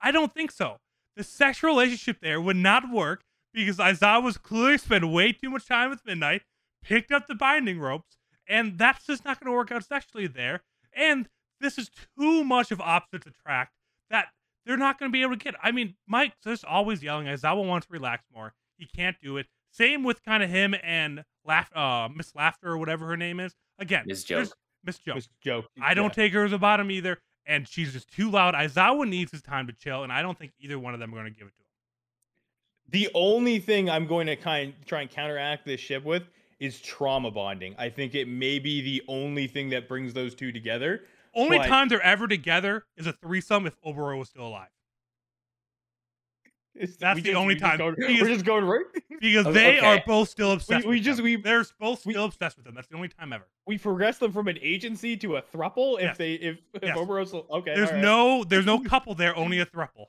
I 0.00 0.12
don't 0.12 0.32
think 0.32 0.52
so. 0.52 0.76
The 1.16 1.24
sexual 1.24 1.70
relationship 1.70 2.18
there 2.22 2.40
would 2.40 2.56
not 2.56 2.90
work 2.92 3.22
because 3.52 3.78
Aizawa 3.78 4.22
was 4.22 4.38
clearly 4.38 4.78
spent 4.78 5.08
way 5.08 5.32
too 5.32 5.50
much 5.50 5.66
time 5.66 5.90
with 5.90 6.06
Midnight, 6.06 6.42
picked 6.82 7.10
up 7.10 7.26
the 7.26 7.34
binding 7.34 7.80
ropes, 7.80 8.16
and 8.48 8.78
that's 8.78 9.04
just 9.06 9.24
not 9.24 9.40
going 9.40 9.50
to 9.50 9.56
work 9.56 9.72
out 9.72 9.84
sexually 9.84 10.28
there. 10.28 10.62
And 10.94 11.28
this 11.60 11.78
is 11.78 11.90
too 12.18 12.44
much 12.44 12.70
of 12.70 12.80
opposites 12.80 13.26
attract 13.26 13.72
that 14.10 14.26
they're 14.66 14.76
not 14.76 14.98
going 14.98 15.10
to 15.10 15.12
be 15.12 15.22
able 15.22 15.36
to 15.36 15.42
get. 15.44 15.54
I 15.62 15.72
mean, 15.72 15.94
Mike's 16.06 16.36
just 16.44 16.64
always 16.64 17.02
yelling. 17.02 17.26
Aizawa 17.26 17.66
wants 17.66 17.86
to 17.86 17.92
relax 17.92 18.24
more. 18.34 18.54
He 18.76 18.86
can't 18.86 19.16
do 19.22 19.36
it. 19.36 19.46
Same 19.70 20.04
with 20.04 20.22
kind 20.24 20.42
of 20.42 20.50
him 20.50 20.74
and 20.82 21.24
Laugh, 21.44 21.74
uh, 21.76 22.08
Miss 22.14 22.34
Laughter 22.34 22.68
or 22.68 22.78
whatever 22.78 23.06
her 23.06 23.16
name 23.16 23.40
is. 23.40 23.54
Again, 23.78 24.04
Miss 24.06 24.24
there's- 24.24 24.48
Joke. 24.48 24.58
Miss 24.84 24.98
Joke. 24.98 25.16
Just 25.16 25.30
joke. 25.42 25.66
I 25.82 25.92
don't 25.94 26.16
Yeah. 26.16 26.24
take 26.24 26.32
her 26.34 26.44
as 26.44 26.52
a 26.52 26.58
bottom 26.58 26.90
either, 26.90 27.20
and 27.46 27.66
she's 27.68 27.92
just 27.92 28.08
too 28.12 28.30
loud. 28.30 28.54
Aizawa 28.54 29.08
needs 29.08 29.32
his 29.32 29.42
time 29.42 29.66
to 29.66 29.72
chill, 29.72 30.04
and 30.04 30.12
I 30.12 30.22
don't 30.22 30.38
think 30.38 30.52
either 30.60 30.78
one 30.78 30.94
of 30.94 31.00
them 31.00 31.12
are 31.12 31.18
going 31.18 31.32
to 31.32 31.36
give 31.38 31.48
it 31.48 31.54
to 31.56 31.62
him. 31.62 31.66
The 32.90 33.10
only 33.14 33.58
thing 33.58 33.90
I'm 33.90 34.06
going 34.06 34.26
to 34.28 34.36
kind 34.36 34.72
try 34.86 35.02
and 35.02 35.10
counteract 35.10 35.66
this 35.66 35.80
ship 35.80 36.04
with 36.04 36.22
is 36.60 36.80
trauma 36.80 37.30
bonding. 37.30 37.74
I 37.78 37.90
think 37.90 38.14
it 38.14 38.26
may 38.28 38.58
be 38.58 38.80
the 38.80 39.02
only 39.08 39.46
thing 39.46 39.68
that 39.70 39.88
brings 39.88 40.14
those 40.14 40.34
two 40.34 40.52
together. 40.52 41.04
Only 41.34 41.58
But- 41.58 41.66
time 41.68 41.88
they're 41.88 42.00
ever 42.02 42.26
together 42.28 42.84
is 42.96 43.06
a 43.06 43.12
threesome 43.12 43.66
if 43.66 43.80
Oboro 43.82 44.18
was 44.18 44.28
still 44.28 44.46
alive. 44.46 44.68
It's- 46.74 46.96
That's 46.96 47.16
the 47.18 47.22
just- 47.24 47.36
only 47.36 47.54
we 47.54 47.60
just 47.60 47.64
time. 47.70 47.78
go- 47.78 47.90
Because- 47.90 48.20
we're 48.22 48.28
just 48.28 48.44
going 48.44 48.64
right. 48.64 48.84
Because 49.20 49.52
they 49.52 49.80
are 49.80 50.00
both 50.06 50.28
still 50.28 50.52
obsessed. 50.52 50.86
we 50.86 50.96
with 50.96 51.04
just- 51.04 51.16
them. 51.16 51.24
we- 51.24 51.34
they're 51.36 51.64
both 51.80 52.06
we- 52.06 52.12
still 52.12 52.26
obsessed 52.26 52.56
with 52.56 52.64
them. 52.66 52.74
That's 52.76 52.86
the 52.86 52.94
only 52.94 53.08
time 53.08 53.32
ever. 53.32 53.48
We 53.66 53.78
progress 53.78 54.18
them 54.18 54.32
from 54.32 54.46
an 54.46 54.58
agency 54.62 55.16
to 55.16 55.36
a 55.38 55.42
thruple 55.42 55.96
if 55.96 56.02
Yes. 56.02 56.16
they 56.18 56.34
if 56.34 56.58
if 56.74 56.82
Yes. 56.84 56.96
Oberon's 56.96 57.34
okay. 57.34 57.74
There's 57.74 57.88
alright. 57.88 58.02
no 58.02 58.44
there's 58.44 58.66
no 58.66 58.78
couple 58.84 59.14
there, 59.16 59.36
only 59.36 59.58
a 59.58 59.66
thruple. 59.66 60.06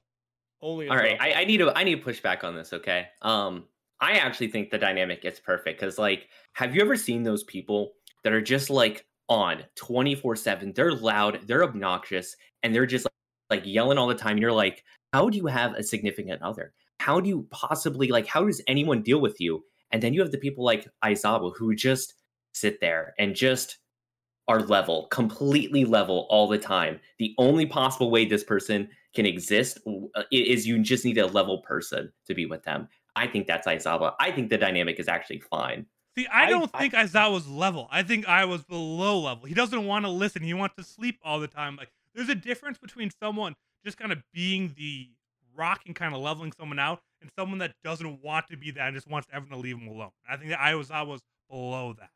only. 0.61 0.85
a 0.87 0.91
All 0.91 0.97
right, 0.97 1.17
thruple. 1.17 1.21
I, 1.35 1.41
I 1.41 1.45
need 1.45 1.57
to 1.57 1.71
I 1.75 1.83
need 1.83 1.95
to 1.95 2.01
push 2.03 2.21
back 2.21 2.43
on 2.43 2.55
this. 2.55 2.71
Okay, 2.71 3.07
um, 3.23 3.65
I 3.99 4.13
actually 4.13 4.49
think 4.49 4.69
the 4.69 4.77
dynamic 4.77 5.25
is 5.25 5.39
perfect 5.39 5.79
because, 5.79 5.97
like, 5.97 6.27
have 6.53 6.75
you 6.75 6.81
ever 6.81 6.95
seen 6.95 7.23
those 7.23 7.43
people 7.45 7.93
that 8.23 8.31
are 8.31 8.41
just 8.41 8.69
like 8.69 9.07
on 9.29 9.63
twenty 9.75 10.15
four 10.15 10.35
seven? 10.35 10.73
They're 10.73 10.93
loud, 10.93 11.41
they're 11.47 11.63
obnoxious, 11.63 12.35
and 12.63 12.75
they're 12.75 12.85
just 12.85 13.07
like, 13.49 13.63
yelling 13.65 13.97
all 13.97 14.07
the 14.07 14.15
time. 14.15 14.33
And 14.33 14.41
you're 14.41 14.51
like, 14.51 14.83
how 15.13 15.29
do 15.29 15.37
you 15.37 15.47
have 15.47 15.73
a 15.73 15.83
significant 15.83 16.41
other? 16.41 16.73
How 16.99 17.19
do 17.19 17.29
you 17.29 17.47
possibly 17.49 18.09
like? 18.09 18.27
How 18.27 18.43
does 18.43 18.61
anyone 18.67 19.01
deal 19.01 19.21
with 19.21 19.39
you? 19.39 19.63
And 19.91 20.03
then 20.03 20.13
you 20.13 20.21
have 20.21 20.31
the 20.31 20.37
people 20.37 20.63
like 20.63 20.87
Aizawa 21.03 21.53
who 21.57 21.73
just 21.73 22.13
sit 22.53 22.79
there 22.81 23.15
and 23.17 23.35
just 23.35 23.77
are 24.47 24.61
level, 24.61 25.07
completely 25.11 25.85
level 25.85 26.27
all 26.29 26.47
the 26.47 26.57
time. 26.57 26.99
The 27.19 27.33
only 27.37 27.65
possible 27.65 28.11
way 28.11 28.25
this 28.25 28.43
person 28.43 28.89
can 29.15 29.25
exist 29.25 29.79
uh, 30.15 30.23
is 30.31 30.67
you 30.67 30.79
just 30.79 31.05
need 31.05 31.17
a 31.17 31.27
level 31.27 31.59
person 31.59 32.11
to 32.27 32.35
be 32.35 32.45
with 32.45 32.63
them. 32.63 32.87
I 33.15 33.27
think 33.27 33.47
that's 33.47 33.67
Aizawa. 33.67 34.13
I 34.19 34.31
think 34.31 34.49
the 34.49 34.57
dynamic 34.57 34.99
is 34.99 35.07
actually 35.07 35.39
fine. 35.39 35.85
See, 36.17 36.27
I 36.27 36.45
I- 36.45 36.49
don't 36.49 36.69
I- 36.73 36.79
think 36.79 36.93
Aizawa's 36.93 37.47
level. 37.47 37.87
I 37.91 38.03
think 38.03 38.27
I 38.27 38.45
was 38.45 38.63
below 38.63 39.19
level. 39.19 39.45
He 39.45 39.53
doesn't 39.53 39.85
want 39.85 40.05
to 40.05 40.09
listen. 40.11 40.41
He 40.43 40.53
wants 40.53 40.75
to 40.77 40.83
sleep 40.83 41.19
all 41.23 41.39
the 41.39 41.47
time. 41.47 41.75
Like 41.75 41.89
there's 42.13 42.29
a 42.29 42.35
difference 42.35 42.77
between 42.77 43.11
someone 43.21 43.55
just 43.85 43.97
kind 43.97 44.11
of 44.11 44.19
being 44.33 44.73
the 44.77 45.09
rock 45.55 45.81
and 45.85 45.95
kind 45.95 46.13
of 46.13 46.21
leveling 46.21 46.51
someone 46.51 46.79
out 46.79 47.01
and 47.21 47.29
someone 47.37 47.59
that 47.59 47.73
doesn't 47.83 48.21
want 48.23 48.47
to 48.47 48.57
be 48.57 48.71
that 48.71 48.87
and 48.87 48.95
just 48.95 49.07
wants 49.09 49.27
everyone 49.31 49.57
to 49.57 49.61
leave 49.63 49.77
him 49.77 49.87
alone. 49.87 50.11
I 50.27 50.37
think 50.37 50.49
that 50.49 50.59
Aizawa 50.59 51.07
was 51.07 51.21
below 51.49 51.93
that. 51.99 52.09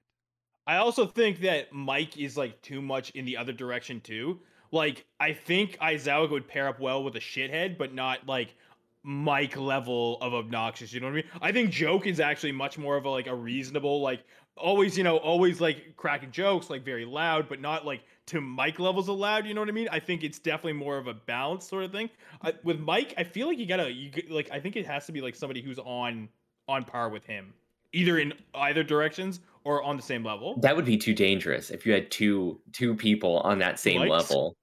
I 0.66 0.78
also 0.78 1.06
think 1.06 1.42
that 1.42 1.74
Mike 1.74 2.18
is 2.18 2.38
like 2.38 2.62
too 2.62 2.82
much 2.82 3.10
in 3.12 3.26
the 3.26 3.36
other 3.38 3.52
direction 3.54 4.00
too. 4.02 4.40
Like 4.72 5.06
I 5.20 5.34
think 5.34 5.78
Aizawa 5.80 6.30
would 6.32 6.48
pair 6.48 6.68
up 6.68 6.80
well 6.80 7.04
with 7.04 7.16
a 7.16 7.20
shithead, 7.20 7.78
but 7.78 7.94
not 7.94 8.26
like 8.28 8.56
Mike 9.04 9.58
level 9.58 10.18
of 10.22 10.34
obnoxious. 10.34 10.94
You 10.94 11.02
know 11.02 11.08
what 11.08 11.14
I 11.14 11.16
mean? 11.16 11.26
I 11.42 11.52
think 11.52 11.72
Joke 11.72 12.08
is 12.08 12.20
actually 12.20 12.54
much 12.54 12.78
more 12.78 12.96
of 12.96 13.06
a 13.06 13.10
like 13.10 13.28
a 13.28 13.36
reasonable, 13.36 14.02
like 14.02 14.24
always, 14.56 14.98
you 14.98 15.04
know, 15.04 15.18
always 15.18 15.60
like 15.60 15.96
cracking 15.98 16.32
jokes, 16.32 16.70
like 16.70 16.86
very 16.86 17.06
loud, 17.06 17.50
but 17.50 17.60
not 17.60 17.86
like 17.86 18.04
to 18.28 18.40
Mike 18.40 18.80
levels 18.80 19.10
of 19.10 19.18
loud. 19.18 19.46
You 19.46 19.54
know 19.54 19.62
what 19.62 19.70
I 19.70 19.74
mean? 19.74 19.90
I 19.92 20.00
think 20.00 20.24
it's 20.24 20.40
definitely 20.40 20.74
more 20.74 20.98
of 20.98 21.08
a 21.08 21.14
balance 21.14 21.68
sort 21.68 21.84
of 21.84 21.92
thing. 21.92 22.10
I, 22.42 22.54
with 22.64 22.80
Mike, 22.80 23.14
I 23.18 23.24
feel 23.24 23.48
like 23.48 23.58
you 23.58 23.66
gotta, 23.66 23.92
you 23.92 24.12
like, 24.30 24.50
I 24.52 24.60
think 24.60 24.76
it 24.76 24.86
has 24.86 25.06
to 25.08 25.12
be 25.12 25.22
like 25.22 25.36
somebody 25.36 25.62
who's 25.62 25.80
on 25.80 26.30
on 26.70 26.86
par 26.86 27.10
with 27.10 27.26
him, 27.26 27.54
either 27.92 28.20
in 28.20 28.34
either 28.56 28.84
directions 28.84 29.42
or 29.66 29.84
on 29.84 29.98
the 29.98 30.04
same 30.04 30.24
level. 30.24 30.58
That 30.62 30.76
would 30.78 30.86
be 30.86 30.98
too 30.98 31.14
dangerous 31.14 31.70
if 31.72 31.86
you 31.86 31.92
had 31.92 32.10
two 32.10 32.62
two 32.72 32.96
people 32.96 33.40
on 33.40 33.60
that 33.60 33.80
same 33.80 34.00
Likes? 34.08 34.30
level. 34.30 34.56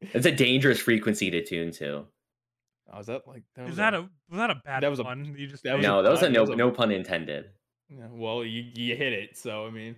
It's 0.00 0.26
a 0.26 0.32
dangerous 0.32 0.78
frequency 0.80 1.30
to 1.30 1.44
tune 1.44 1.72
to. 1.72 2.06
Oh, 2.92 2.98
is 2.98 3.06
that 3.06 3.26
like 3.28 3.42
that 3.54 3.62
Is 3.62 3.68
was 3.70 3.76
that 3.76 3.94
a 3.94 4.00
was 4.00 4.38
that 4.38 4.50
a 4.50 4.56
bad 4.56 4.82
that 4.82 4.90
was 4.90 4.98
a- 4.98 5.04
pun? 5.04 5.34
you 5.36 5.46
just 5.46 5.62
that 5.64 5.76
was 5.76 5.84
a 5.84 5.88
No, 5.88 6.02
that 6.02 6.10
was 6.10 6.22
a 6.22 6.28
no 6.30 6.40
was 6.40 6.50
a- 6.50 6.56
no 6.56 6.70
pun 6.70 6.90
intended. 6.90 7.50
Yeah, 7.88 8.06
well, 8.10 8.44
you 8.44 8.64
you 8.74 8.96
hit 8.96 9.12
it, 9.12 9.36
so 9.36 9.66
I 9.66 9.70
mean. 9.70 9.96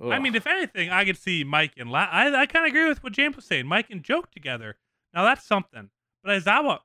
I 0.00 0.20
mean, 0.20 0.36
if 0.36 0.46
anything, 0.46 0.90
I 0.90 1.04
could 1.04 1.16
see 1.18 1.42
Mike 1.42 1.72
and 1.76 1.90
La- 1.90 2.08
I 2.10 2.26
I 2.42 2.46
kind 2.46 2.64
of 2.64 2.70
agree 2.70 2.86
with 2.88 3.02
what 3.02 3.12
James 3.12 3.34
was 3.34 3.44
saying. 3.44 3.66
Mike 3.66 3.90
and 3.90 4.02
Joke 4.04 4.30
together. 4.30 4.76
Now 5.12 5.24
that's 5.24 5.44
something. 5.44 5.90
But 6.22 6.40
Aizawa, 6.40 6.80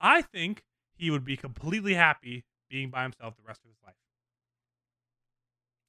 I 0.00 0.22
think 0.22 0.62
he 0.96 1.10
would 1.10 1.24
be 1.24 1.36
completely 1.36 1.94
happy 1.94 2.44
being 2.70 2.90
by 2.90 3.02
himself 3.02 3.36
the 3.36 3.42
rest 3.46 3.60
of 3.64 3.70
his 3.70 3.78
life. 3.84 3.94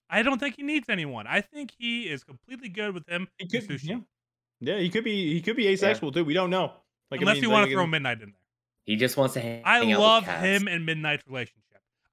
I 0.10 0.22
don't 0.24 0.40
think 0.40 0.56
he 0.56 0.64
needs 0.64 0.90
anyone. 0.90 1.28
I 1.28 1.42
think 1.42 1.72
he 1.78 2.04
is 2.10 2.24
completely 2.24 2.70
good 2.70 2.94
with 2.94 3.08
him. 3.08 3.28
He 3.38 3.48
could, 3.48 3.84
yeah. 3.84 4.00
yeah, 4.60 4.78
he 4.80 4.90
could 4.90 5.04
be 5.04 5.34
he 5.34 5.42
could 5.42 5.56
be 5.56 5.68
asexual 5.68 6.12
too. 6.12 6.26
We 6.26 6.34
don't 6.34 6.50
know. 6.50 6.74
Like 7.12 7.20
I 7.20 7.24
Unless 7.24 7.36
mean, 7.36 7.44
you 7.44 7.50
want 7.52 7.62
like, 7.64 7.70
to 7.70 7.76
throw 7.76 7.88
Midnight 7.88 8.22
in 8.22 8.30
there. 8.32 8.40
He 8.86 8.96
just 8.96 9.16
wants 9.18 9.34
to 9.36 9.40
hang, 9.42 9.62
out. 9.64 9.68
I 9.68 9.78
hang 9.80 9.94
out 9.94 10.00
love 10.00 10.24
with 10.24 10.30
cats. 10.36 10.44
him 10.46 10.68
and 10.68 10.86
Midnight's 10.86 11.26
relationship. 11.28 11.60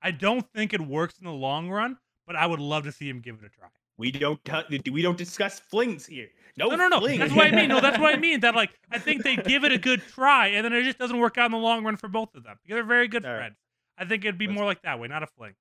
I 0.02 0.10
don't 0.12 0.46
think 0.54 0.72
it 0.72 0.80
works 0.80 1.18
in 1.18 1.24
the 1.26 1.32
long 1.32 1.68
run, 1.68 1.98
but 2.26 2.36
I 2.36 2.46
would 2.46 2.60
love 2.60 2.84
to 2.84 2.92
see 2.92 3.08
him 3.08 3.20
give 3.20 3.36
it 3.36 3.44
a 3.44 3.48
try. 3.48 3.68
we 3.98 4.10
don't 4.10 4.40
t- 4.44 4.90
we 4.90 5.02
don't 5.02 5.18
discuss 5.18 5.58
flings 5.60 6.06
here. 6.06 6.28
No, 6.56 6.68
No, 6.68 6.76
no, 6.76 6.88
no. 6.88 7.00
flings. 7.00 7.18
That's 7.18 7.32
what 7.34 7.48
I 7.48 7.50
mean. 7.50 7.68
No, 7.68 7.80
that's 7.80 7.98
what 7.98 8.14
I 8.14 8.18
mean. 8.20 8.40
That 8.40 8.54
like 8.54 8.70
I 8.90 8.98
think 8.98 9.22
they 9.24 9.36
give 9.36 9.64
it 9.64 9.72
a 9.72 9.78
good 9.78 10.00
try, 10.02 10.48
and 10.48 10.64
then 10.64 10.72
it 10.72 10.84
just 10.84 10.98
doesn't 10.98 11.18
work 11.18 11.36
out 11.38 11.46
in 11.46 11.52
the 11.52 11.58
long 11.58 11.84
run 11.84 11.96
for 11.96 12.08
both 12.08 12.34
of 12.34 12.44
them. 12.44 12.56
Because 12.62 12.76
they're 12.76 12.84
very 12.84 13.08
good 13.08 13.24
All 13.26 13.32
right. 13.32 13.38
friends. 13.38 13.56
I 13.98 14.04
think 14.06 14.24
it'd 14.24 14.38
be 14.38 14.46
That's- 14.46 14.56
more 14.56 14.64
like 14.64 14.80
that 14.82 14.98
way, 14.98 15.08
not 15.08 15.22
a 15.22 15.26
fling. 15.26 15.54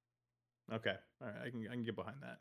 okay, 0.71 0.95
all 1.21 1.27
right, 1.27 1.35
I 1.47 1.49
can 1.49 1.67
I 1.67 1.73
can 1.73 1.83
get 1.83 1.95
behind 1.95 2.17
that. 2.21 2.37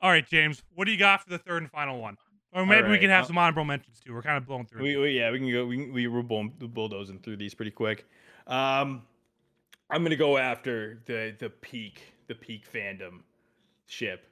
All 0.00 0.10
right, 0.10 0.26
James, 0.26 0.62
what 0.74 0.84
do 0.84 0.92
you 0.92 0.98
got 0.98 1.22
for 1.24 1.30
the 1.30 1.38
third 1.38 1.62
and 1.62 1.70
final 1.70 1.98
one? 2.00 2.16
Or 2.54 2.64
maybe 2.64 2.88
we 2.88 2.98
can 2.98 3.10
have 3.10 3.24
uh, 3.24 3.28
some 3.28 3.38
honorable 3.38 3.64
mentions 3.64 4.00
too. 4.00 4.14
We're 4.14 4.22
kind 4.22 4.36
of 4.38 4.46
blowing 4.46 4.66
through. 4.66 4.82
We, 4.82 4.96
we 4.96 5.10
yeah 5.18 5.30
we 5.30 5.38
can 5.38 5.50
go 5.52 5.66
we 5.66 5.76
can, 5.76 5.92
we 5.92 6.06
we're 6.06 6.22
bulldozing 6.22 7.18
through 7.18 7.36
these 7.36 7.54
pretty 7.54 7.70
quick. 7.70 8.06
Um, 8.46 9.02
I'm 9.90 10.02
gonna 10.02 10.16
go 10.16 10.38
after 10.38 11.00
the 11.06 11.34
the 11.38 11.50
peak 11.50 12.00
the 12.26 12.34
peak 12.34 12.70
fandom 12.70 13.20
ship. 13.86 14.28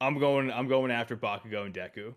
I'm 0.00 0.18
going 0.18 0.50
I'm 0.50 0.68
going 0.68 0.90
after 0.90 1.16
Bakugo 1.16 1.64
and 1.66 1.74
Deku. 1.74 2.14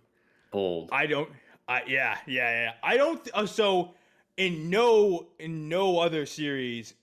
Bold. 0.52 0.90
I 0.92 1.06
don't. 1.06 1.30
I 1.68 1.84
yeah 1.88 2.18
yeah 2.28 2.64
yeah. 2.64 2.74
I 2.84 2.98
don't. 2.98 3.24
th- 3.24 3.34
Uh, 3.34 3.46
so 3.46 3.94
in 4.38 4.70
no 4.70 5.28
in 5.40 5.68
no 5.68 6.00
other 6.00 6.26
series 6.26 6.94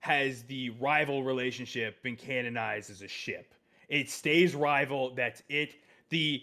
has 0.00 0.42
the 0.44 0.70
rival 0.70 1.22
relationship 1.22 2.02
been 2.02 2.16
canonized 2.16 2.90
as 2.90 3.02
a 3.02 3.08
ship. 3.08 3.54
It 3.88 4.08
stays 4.08 4.54
rival. 4.54 5.14
That's 5.14 5.42
it. 5.48 5.74
The 6.08 6.42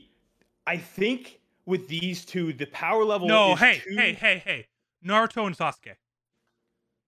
I 0.68 0.78
think 0.78 1.40
with 1.68 1.88
these 1.88 2.26
two, 2.26 2.54
the 2.54 2.66
power 2.68 3.04
level. 3.04 3.28
no, 3.28 3.54
is 3.54 3.60
hey, 3.60 3.82
too- 3.84 3.96
hey, 3.96 4.14
hey, 4.14 4.42
hey. 4.44 4.68
Naruto 5.06 5.46
and 5.46 5.56
Sasuke. 5.56 5.94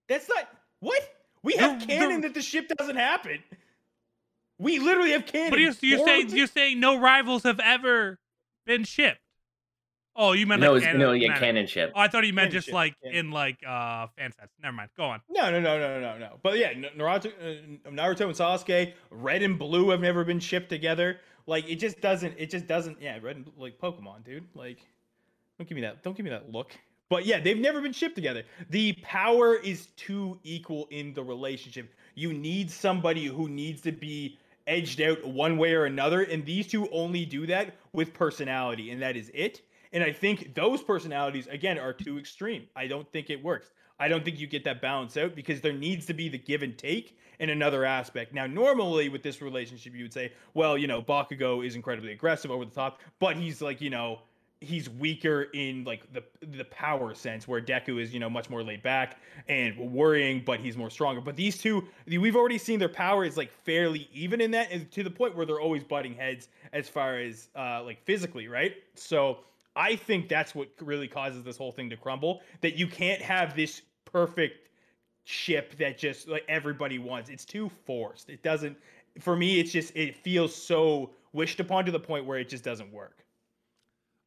That's 0.07 0.29
not 0.29 0.47
what 0.79 1.01
we 1.41 1.53
have 1.53 1.79
The- 1.79 1.87
canon 1.87 2.21
the- 2.21 2.27
that 2.27 2.33
the 2.35 2.41
ship 2.43 2.67
doesn't 2.77 2.97
happen. 2.97 3.41
We 4.59 4.77
literally 4.77 5.11
have 5.11 5.25
canon. 5.25 5.49
But 5.51 5.59
you're, 5.59 5.73
you're 5.81 6.05
saying 6.05 6.29
you're 6.29 6.47
saying 6.47 6.79
no 6.79 6.99
rivals 6.99 7.43
have 7.43 7.59
ever 7.61 8.19
been 8.65 8.83
shipped. 8.83 9.21
Oh, 10.15 10.33
you 10.33 10.45
meant 10.45 10.61
no, 10.61 10.73
like 10.73 10.83
canon, 10.83 10.99
no, 10.99 11.13
yeah, 11.13 11.27
canon. 11.27 11.39
canon 11.39 11.67
ship. 11.67 11.93
Oh, 11.95 11.99
I 12.01 12.09
thought 12.09 12.25
you 12.25 12.33
meant 12.33 12.47
Canon 12.49 12.51
just 12.51 12.65
ship, 12.65 12.73
like 12.75 12.95
yeah. 13.01 13.11
in 13.19 13.31
like 13.31 13.57
uh 13.65 14.07
fan 14.17 14.33
sets. 14.33 14.51
Never 14.61 14.75
mind. 14.75 14.89
Go 14.97 15.05
on. 15.05 15.21
No, 15.29 15.49
no, 15.49 15.61
no, 15.61 15.79
no, 15.79 16.01
no, 16.01 16.17
no. 16.17 16.39
But 16.43 16.57
yeah, 16.57 16.73
Naruto, 16.73 17.27
uh, 17.27 17.89
Naruto 17.89 18.25
and 18.25 18.35
Sasuke, 18.35 18.93
Red 19.11 19.43
and 19.43 19.57
Blue 19.57 19.91
have 19.91 20.01
never 20.01 20.25
been 20.25 20.41
shipped 20.41 20.67
together. 20.67 21.21
Like 21.49 21.67
it 21.67 21.77
just 21.77 21.99
doesn't. 21.99 22.35
It 22.37 22.51
just 22.51 22.67
doesn't. 22.67 23.01
Yeah, 23.01 23.17
Red 23.21 23.37
and 23.37 23.51
like 23.57 23.79
Pokemon, 23.79 24.23
dude. 24.23 24.45
Like, 24.53 24.77
don't 25.57 25.67
give 25.67 25.75
me 25.75 25.81
that. 25.81 26.03
Don't 26.03 26.15
give 26.15 26.23
me 26.23 26.29
that 26.29 26.51
look. 26.51 26.77
But 27.09 27.25
yeah, 27.25 27.39
they've 27.39 27.57
never 27.57 27.81
been 27.81 27.91
shipped 27.91 28.13
together. 28.13 28.43
The 28.69 28.93
power 29.01 29.55
is 29.55 29.87
too 29.97 30.39
equal 30.43 30.87
in 30.91 31.11
the 31.15 31.23
relationship. 31.23 31.91
You 32.13 32.33
need 32.33 32.69
somebody 32.69 33.25
who 33.25 33.49
needs 33.49 33.81
to 33.81 33.91
be 33.91 34.37
edged 34.67 35.01
out 35.01 35.25
one 35.25 35.57
way 35.57 35.73
or 35.73 35.85
another, 35.85 36.21
and 36.21 36.45
these 36.45 36.67
two 36.67 36.87
only 36.91 37.25
do 37.25 37.47
that 37.47 37.75
with 37.93 38.13
personality, 38.13 38.91
and 38.91 39.01
that 39.01 39.17
is 39.17 39.31
it. 39.33 39.61
And 39.91 40.03
I 40.03 40.11
think 40.11 40.53
those 40.53 40.83
personalities 40.83 41.47
again 41.47 41.79
are 41.79 41.93
too 41.93 42.19
extreme. 42.19 42.67
I 42.75 42.85
don't 42.85 43.11
think 43.11 43.31
it 43.31 43.43
works. 43.43 43.71
I 43.99 44.07
don't 44.07 44.23
think 44.23 44.39
you 44.39 44.47
get 44.47 44.63
that 44.63 44.81
balance 44.81 45.17
out 45.17 45.35
because 45.35 45.61
there 45.61 45.73
needs 45.73 46.05
to 46.07 46.13
be 46.13 46.29
the 46.29 46.37
give 46.37 46.63
and 46.63 46.77
take 46.77 47.17
in 47.39 47.49
another 47.49 47.85
aspect. 47.85 48.33
Now, 48.33 48.47
normally 48.47 49.09
with 49.09 49.23
this 49.23 49.41
relationship, 49.41 49.93
you 49.93 50.03
would 50.03 50.13
say, 50.13 50.33
well, 50.53 50.77
you 50.77 50.87
know, 50.87 51.01
Bakugo 51.01 51.65
is 51.65 51.75
incredibly 51.75 52.11
aggressive 52.11 52.51
over 52.51 52.65
the 52.65 52.71
top, 52.71 52.99
but 53.19 53.35
he's 53.35 53.61
like, 53.61 53.81
you 53.81 53.89
know, 53.89 54.19
he's 54.61 54.89
weaker 54.89 55.43
in 55.53 55.85
like 55.85 56.11
the 56.13 56.23
the 56.47 56.65
power 56.65 57.13
sense, 57.13 57.47
where 57.47 57.61
Deku 57.61 58.01
is, 58.01 58.13
you 58.13 58.19
know, 58.19 58.29
much 58.29 58.49
more 58.49 58.61
laid 58.61 58.83
back 58.83 59.19
and 59.47 59.77
worrying, 59.77 60.43
but 60.45 60.59
he's 60.59 60.75
more 60.75 60.89
stronger. 60.89 61.21
But 61.21 61.35
these 61.35 61.57
two, 61.57 61.87
we've 62.07 62.35
already 62.35 62.57
seen 62.57 62.79
their 62.79 62.89
power 62.89 63.23
is 63.23 63.37
like 63.37 63.51
fairly 63.51 64.09
even 64.13 64.41
in 64.41 64.51
that, 64.51 64.71
and 64.71 64.89
to 64.91 65.03
the 65.03 65.09
point 65.09 65.35
where 65.35 65.45
they're 65.45 65.61
always 65.61 65.83
butting 65.83 66.13
heads 66.13 66.49
as 66.73 66.89
far 66.89 67.19
as 67.19 67.49
uh 67.55 67.83
like 67.83 68.03
physically, 68.03 68.47
right? 68.47 68.75
So 68.95 69.39
I 69.75 69.95
think 69.95 70.27
that's 70.27 70.53
what 70.53 70.69
really 70.81 71.07
causes 71.07 71.43
this 71.43 71.55
whole 71.55 71.71
thing 71.71 71.89
to 71.91 71.97
crumble. 71.97 72.41
That 72.61 72.75
you 72.75 72.87
can't 72.87 73.21
have 73.21 73.55
this 73.55 73.81
perfect 74.11 74.69
ship 75.25 75.77
that 75.77 75.97
just 75.97 76.27
like 76.27 76.43
everybody 76.47 76.99
wants. 76.99 77.29
It's 77.29 77.45
too 77.45 77.69
forced. 77.85 78.29
It 78.29 78.41
doesn't. 78.43 78.77
For 79.19 79.35
me, 79.35 79.59
it's 79.59 79.71
just 79.71 79.95
it 79.95 80.15
feels 80.15 80.53
so 80.53 81.11
wished 81.33 81.59
upon 81.59 81.85
to 81.85 81.91
the 81.91 81.99
point 81.99 82.25
where 82.25 82.39
it 82.39 82.49
just 82.49 82.63
doesn't 82.63 82.91
work. 82.91 83.25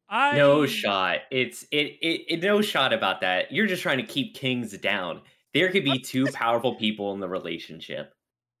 I 0.09 0.35
No 0.37 0.65
shot. 0.65 1.21
It's 1.31 1.63
it, 1.71 1.97
it 2.01 2.25
it 2.27 2.41
no 2.41 2.61
shot 2.61 2.93
about 2.93 3.21
that. 3.21 3.51
You're 3.51 3.67
just 3.67 3.81
trying 3.81 3.97
to 3.97 4.03
keep 4.05 4.35
kings 4.35 4.77
down. 4.77 5.21
There 5.53 5.71
could 5.71 5.83
be 5.83 5.99
two 5.99 6.27
powerful 6.31 6.75
people 6.75 7.13
in 7.13 7.19
the 7.19 7.27
relationship. 7.29 8.13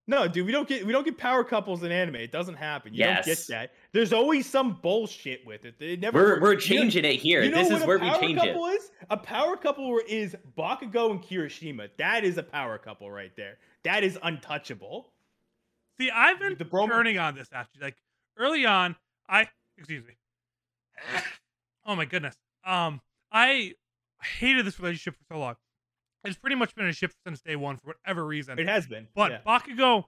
No, 0.07 0.27
dude, 0.27 0.45
we 0.45 0.51
don't 0.51 0.67
get 0.67 0.85
we 0.85 0.91
don't 0.91 1.03
get 1.05 1.17
power 1.17 1.43
couples 1.43 1.83
in 1.83 1.91
anime. 1.91 2.15
It 2.15 2.31
doesn't 2.31 2.55
happen. 2.55 2.93
You 2.93 3.03
don't 3.03 3.15
get 3.17 3.27
Yes. 3.27 3.47
that. 3.47 3.71
There's 3.93 4.11
always 4.11 4.49
some 4.49 4.79
bullshit 4.81 5.45
with 5.45 5.65
it. 5.65 5.75
It 5.79 5.99
never. 5.99 6.19
We're 6.19 6.41
we're 6.41 6.53
You 6.53 6.59
changing 6.59 7.05
it 7.05 7.17
here. 7.17 7.43
You 7.43 7.51
know 7.51 7.57
this 7.57 7.69
is 7.81 7.85
where 7.85 7.99
we 7.99 8.09
power 8.09 8.19
change 8.19 8.41
it. 8.41 8.47
couple 8.53 8.65
is? 8.67 8.91
A 9.11 9.17
power 9.17 9.55
couple 9.55 9.99
is 10.07 10.35
Bakugo 10.57 11.11
and 11.11 11.21
Kirishima. 11.21 11.89
That 11.97 12.23
is 12.23 12.37
a 12.39 12.43
power 12.43 12.77
couple 12.79 13.11
right 13.11 13.31
there. 13.37 13.59
That 13.83 14.03
is 14.03 14.17
untouchable. 14.23 15.11
See, 15.99 16.09
I've 16.09 16.39
been 16.39 16.55
The 16.57 16.65
brom- 16.65 16.89
turning 16.89 17.19
on 17.19 17.35
this 17.35 17.49
actually. 17.53 17.81
Like 17.83 17.97
early 18.37 18.65
on, 18.65 18.95
I 19.29 19.47
excuse 19.77 20.03
me. 20.05 20.13
Oh 21.85 21.97
my 21.97 22.05
goodness. 22.05 22.35
Um, 22.65 23.01
I 23.29 23.73
hated 24.23 24.65
this 24.65 24.79
relationship 24.79 25.15
for 25.17 25.33
so 25.33 25.37
long. 25.39 25.55
It's 26.23 26.37
pretty 26.37 26.55
much 26.55 26.73
been 26.75 26.85
a 26.87 26.93
ship 26.93 27.11
since 27.27 27.41
day 27.41 27.57
one 27.57 27.75
for 27.75 27.87
whatever 27.87 28.25
reason. 28.25 28.57
It 28.57 28.69
has 28.69 28.87
been. 28.87 29.09
But 29.13 29.31
yeah. 29.31 29.39
Bakugo 29.45 30.05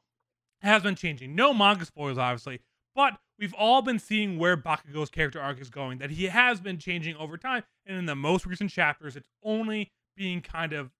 has 0.61 0.81
been 0.83 0.95
changing. 0.95 1.35
No 1.35 1.53
manga 1.53 1.83
spoilers, 1.83 2.17
obviously, 2.17 2.61
but 2.95 3.17
we've 3.39 3.53
all 3.53 3.81
been 3.81 3.99
seeing 3.99 4.37
where 4.37 4.57
Bakugo's 4.57 5.09
character 5.09 5.41
arc 5.41 5.59
is 5.59 5.69
going. 5.69 5.99
That 5.99 6.11
he 6.11 6.25
has 6.25 6.59
been 6.59 6.77
changing 6.77 7.15
over 7.15 7.37
time, 7.37 7.63
and 7.85 7.97
in 7.97 8.05
the 8.05 8.15
most 8.15 8.45
recent 8.45 8.71
chapters, 8.71 9.15
it's 9.15 9.29
only 9.43 9.91
being 10.15 10.41
kind 10.41 10.73
of 10.73 10.91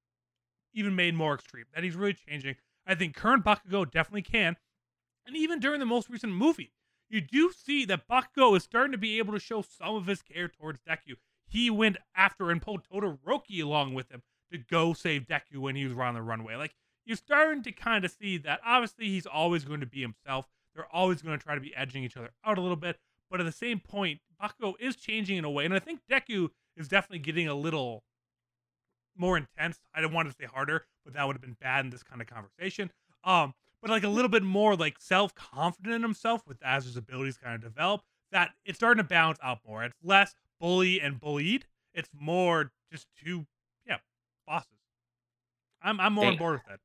even 0.74 0.96
made 0.96 1.16
more 1.16 1.34
extreme. 1.34 1.66
That 1.74 1.84
he's 1.84 1.96
really 1.96 2.14
changing. 2.14 2.56
I 2.86 2.96
think 2.96 3.16
current 3.16 3.44
Bakugo 3.44 3.90
definitely 3.90 4.22
can, 4.22 4.58
and 5.26 5.36
even 5.36 5.60
during 5.60 5.80
the 5.80 5.86
most 5.86 6.10
recent 6.10 6.34
movie, 6.34 6.72
you 7.10 7.22
do 7.22 7.52
see 7.52 7.86
that 7.86 8.08
Bakugo 8.08 8.56
is 8.56 8.64
starting 8.64 8.92
to 8.92 8.98
be 8.98 9.18
able 9.18 9.34
to 9.34 9.40
show 9.40 9.62
some 9.62 9.96
of 9.96 10.08
his 10.08 10.22
care 10.22 10.48
towards 10.48 10.80
Deku. 10.82 11.16
He 11.48 11.70
went 11.70 11.98
after 12.16 12.50
and 12.52 12.62
pulled 12.62 12.82
Todoroki 12.84 13.62
along 13.64 13.94
with 13.94 14.10
him 14.10 14.24
to 14.52 14.58
go 14.58 14.94
save 14.94 15.28
Deku 15.28 15.58
when 15.58 15.76
he 15.76 15.86
was 15.86 15.98
on 15.98 16.16
the 16.16 16.22
runway. 16.22 16.56
Like 16.56 16.76
you're 17.06 17.18
starting 17.18 17.64
to 17.64 17.72
kind 17.72 18.04
of 18.04 18.12
see 18.12 18.38
that 18.40 18.60
obviously 18.66 19.08
he's 19.08 19.26
always 19.26 19.64
going 19.64 19.80
to 19.80 19.86
be 19.86 20.02
himself. 20.02 20.48
They're 20.76 20.94
always 20.94 21.22
going 21.22 21.38
to 21.38 21.44
try 21.44 21.56
to 21.56 21.62
be 21.62 21.76
edging 21.76 22.04
each 22.04 22.18
other 22.18 22.32
out 22.46 22.58
a 22.58 22.62
little 22.62 22.76
bit, 22.76 22.98
but 23.32 23.40
at 23.40 23.46
the 23.46 23.52
same 23.52 23.80
point, 23.80 24.20
Bakugo 24.42 24.74
is 24.80 24.96
changing 24.96 25.38
in 25.38 25.46
a 25.46 25.50
way, 25.50 25.66
and 25.66 25.74
I 25.74 25.80
think 25.80 26.02
Deku 26.12 26.50
is 26.76 26.88
definitely 26.88 27.20
getting 27.20 27.48
a 27.48 27.56
little 27.56 28.04
more 29.18 29.38
intense. 29.38 29.80
I 29.94 30.02
don't 30.02 30.14
want 30.14 30.30
to 30.30 30.36
say 30.36 30.46
harder, 30.46 30.86
but 31.04 31.14
that 31.14 31.26
would 31.26 31.36
have 31.36 31.42
been 31.42 31.58
bad 31.60 31.86
in 31.86 31.92
this 31.92 32.04
kind 32.04 32.22
of 32.22 32.28
conversation. 32.28 32.92
Um, 33.24 33.54
but 33.82 33.90
like 33.90 34.04
a 34.04 34.10
little 34.10 34.30
bit 34.30 34.44
more 34.44 34.76
like 34.76 34.96
self 35.00 35.34
confident 35.36 35.96
in 35.96 36.02
himself 36.02 36.42
with 36.48 36.58
as 36.64 36.86
his 36.86 36.98
abilities 36.98 37.38
kind 37.38 37.56
of 37.56 37.62
develop. 37.62 38.02
That 38.32 38.52
it's 38.66 38.78
starting 38.78 39.02
to 39.02 39.08
balance 39.08 39.38
out 39.42 39.60
more. 39.66 39.84
It's 39.84 39.96
less 40.04 40.36
bully 40.60 41.00
and 41.00 41.20
bullied. 41.20 41.66
It's 41.94 42.10
more 42.20 42.72
just 42.92 43.08
two, 43.24 43.46
yeah, 43.88 43.98
bosses. 44.48 44.70
I'm 45.82 46.00
I'm 46.00 46.14
more 46.14 46.26
on 46.26 46.38
board 46.38 46.54
with 46.56 46.66
that. 46.68 46.80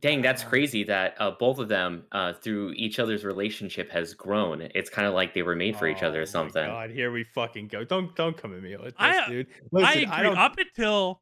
Dang, 0.00 0.22
that's 0.22 0.42
crazy 0.42 0.82
that 0.84 1.14
uh, 1.18 1.32
both 1.32 1.58
of 1.58 1.68
them, 1.68 2.04
uh, 2.12 2.32
through 2.32 2.72
each 2.72 2.98
other's 2.98 3.24
relationship, 3.24 3.90
has 3.90 4.14
grown. 4.14 4.62
It's 4.74 4.88
kind 4.88 5.06
of 5.06 5.12
like 5.12 5.34
they 5.34 5.42
were 5.42 5.56
made 5.56 5.76
for 5.76 5.86
each 5.88 6.02
other 6.02 6.18
Oh 6.18 6.22
or 6.22 6.26
my 6.26 6.26
something. 6.26 6.66
God, 6.66 6.90
here 6.90 7.12
we 7.12 7.24
fucking 7.24 7.68
go. 7.68 7.84
Don't 7.84 8.14
don't 8.16 8.36
come 8.36 8.54
at 8.54 8.62
me 8.62 8.76
with 8.76 8.84
this, 8.86 8.94
I, 8.98 9.28
dude. 9.28 9.46
I 9.48 9.66
Listen, 9.72 10.02
agree. 10.04 10.22
don't. 10.22 10.38
Up 10.38 10.58
until 10.58 11.20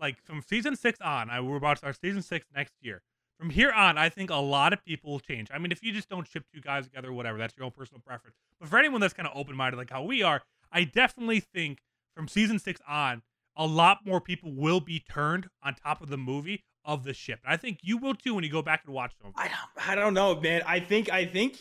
like 0.00 0.22
from 0.24 0.40
season 0.40 0.76
six 0.76 0.98
on, 1.00 1.28
I 1.28 1.40
we're 1.40 1.56
about 1.56 1.74
to 1.74 1.78
start 1.78 1.98
season 2.00 2.22
six 2.22 2.46
next 2.54 2.74
year. 2.80 3.02
From 3.38 3.50
here 3.50 3.70
on, 3.70 3.98
I 3.98 4.08
think 4.08 4.30
a 4.30 4.36
lot 4.36 4.72
of 4.72 4.82
people 4.82 5.10
will 5.10 5.20
change. 5.20 5.48
I 5.52 5.58
mean, 5.58 5.70
if 5.70 5.82
you 5.82 5.92
just 5.92 6.08
don't 6.08 6.26
ship 6.26 6.44
two 6.54 6.62
guys 6.62 6.84
together, 6.84 7.08
or 7.08 7.12
whatever, 7.12 7.36
that's 7.36 7.54
your 7.54 7.66
own 7.66 7.72
personal 7.72 8.00
preference. 8.06 8.36
But 8.58 8.70
for 8.70 8.78
anyone 8.78 9.02
that's 9.02 9.12
kind 9.12 9.28
of 9.28 9.36
open 9.36 9.54
minded, 9.56 9.76
like 9.76 9.90
how 9.90 10.02
we 10.02 10.22
are, 10.22 10.42
I 10.72 10.84
definitely 10.84 11.40
think 11.40 11.80
from 12.16 12.28
season 12.28 12.58
six 12.58 12.80
on, 12.88 13.20
a 13.54 13.66
lot 13.66 14.06
more 14.06 14.22
people 14.22 14.52
will 14.54 14.80
be 14.80 15.00
turned 15.00 15.48
on 15.62 15.74
top 15.74 16.00
of 16.00 16.08
the 16.08 16.16
movie 16.16 16.64
of 16.86 17.04
the 17.04 17.12
ship. 17.12 17.40
I 17.46 17.56
think 17.56 17.80
you 17.82 17.98
will 17.98 18.14
too 18.14 18.34
when 18.34 18.44
you 18.44 18.50
go 18.50 18.62
back 18.62 18.82
and 18.86 18.94
watch 18.94 19.12
them. 19.20 19.32
I 19.36 19.48
don't, 19.48 19.88
I 19.88 19.94
don't 19.94 20.14
know, 20.14 20.40
man. 20.40 20.62
I 20.66 20.80
think 20.80 21.10
I 21.10 21.26
think 21.26 21.58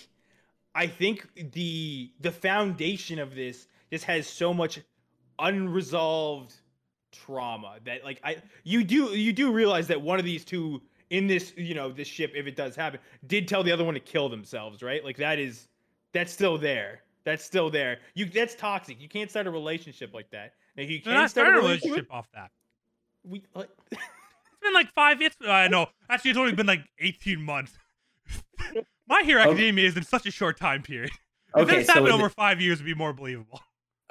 I 0.73 0.87
think 0.87 1.27
the 1.53 2.11
the 2.21 2.31
foundation 2.31 3.19
of 3.19 3.35
this 3.35 3.67
just 3.91 4.05
has 4.05 4.27
so 4.27 4.53
much 4.53 4.79
unresolved 5.39 6.53
trauma 7.11 7.77
that 7.85 8.03
like 8.03 8.19
I 8.23 8.37
you 8.63 8.83
do 8.83 9.15
you 9.15 9.33
do 9.33 9.51
realize 9.51 9.87
that 9.87 10.01
one 10.01 10.19
of 10.19 10.25
these 10.25 10.45
two 10.45 10.81
in 11.09 11.27
this 11.27 11.53
you 11.55 11.73
know 11.73 11.91
this 11.91 12.07
ship 12.07 12.33
if 12.35 12.45
it 12.45 12.55
does 12.55 12.75
happen 12.75 12.99
did 13.25 13.47
tell 13.47 13.63
the 13.63 13.71
other 13.71 13.83
one 13.83 13.93
to 13.93 13.99
kill 13.99 14.27
themselves 14.27 14.83
right 14.83 15.03
like 15.03 15.17
that 15.17 15.39
is 15.39 15.67
that's 16.11 16.31
still 16.31 16.57
there 16.57 17.01
that's 17.23 17.43
still 17.43 17.69
there 17.69 17.99
you 18.15 18.25
that's 18.25 18.55
toxic 18.55 19.01
you 19.01 19.07
can't 19.07 19.29
start 19.29 19.47
a 19.47 19.51
relationship 19.51 20.13
like 20.13 20.29
that 20.31 20.53
now 20.75 20.83
you 20.83 21.01
can 21.01 21.13
not 21.13 21.29
start 21.29 21.47
a 21.47 21.51
relationship, 21.51 21.83
relationship 21.83 22.13
off 22.13 22.27
that. 22.33 22.51
we, 23.23 23.43
like, 23.53 23.69
been 24.65 24.73
like 24.73 24.91
five. 24.93 25.21
It's 25.21 25.35
I 25.45 25.67
know. 25.67 25.87
Actually, 26.09 26.31
it's 26.31 26.39
only 26.39 26.53
been 26.53 26.67
like 26.67 26.81
eighteen 26.99 27.41
months. 27.41 27.77
My 29.07 29.21
Hero 29.23 29.49
Okay. 29.49 29.69
Is 29.85 29.95
in 29.95 30.03
such 30.03 30.25
a 30.25 30.31
short 30.31 30.59
time 30.59 30.81
period. 30.81 31.11
If 31.55 31.63
Okay, 31.63 31.77
this 31.77 31.87
so 31.87 31.93
happened 31.93 32.09
is 32.09 32.13
over 32.15 32.25
it- 32.27 32.33
five 32.33 32.59
years, 32.59 32.77
it'd 32.79 32.85
be 32.85 32.93
more 32.95 33.13
believable. 33.13 33.61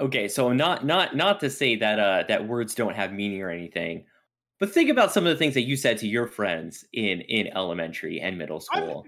Okay, 0.01 0.27
so 0.29 0.53
not 0.53 0.85
not 0.85 1.15
not 1.15 1.41
to 1.41 1.51
say 1.51 1.77
that 1.77 1.99
uh 2.01 2.25
that 2.29 2.47
words 2.49 2.75
don't 2.75 2.95
have 2.97 3.13
meaning 3.13 3.43
or 3.43 3.51
anything, 3.51 4.05
but 4.59 4.73
think 4.73 4.91
about 4.91 5.13
some 5.13 5.25
of 5.27 5.31
the 5.33 5.37
things 5.37 5.55
that 5.55 5.63
you 5.63 5.77
said 5.77 5.99
to 5.99 6.09
your 6.09 6.27
friends 6.27 6.85
in 6.93 7.21
in 7.23 7.49
elementary 7.57 8.21
and 8.21 8.37
middle 8.39 8.57
I'm, 8.73 8.83
school. 8.83 9.07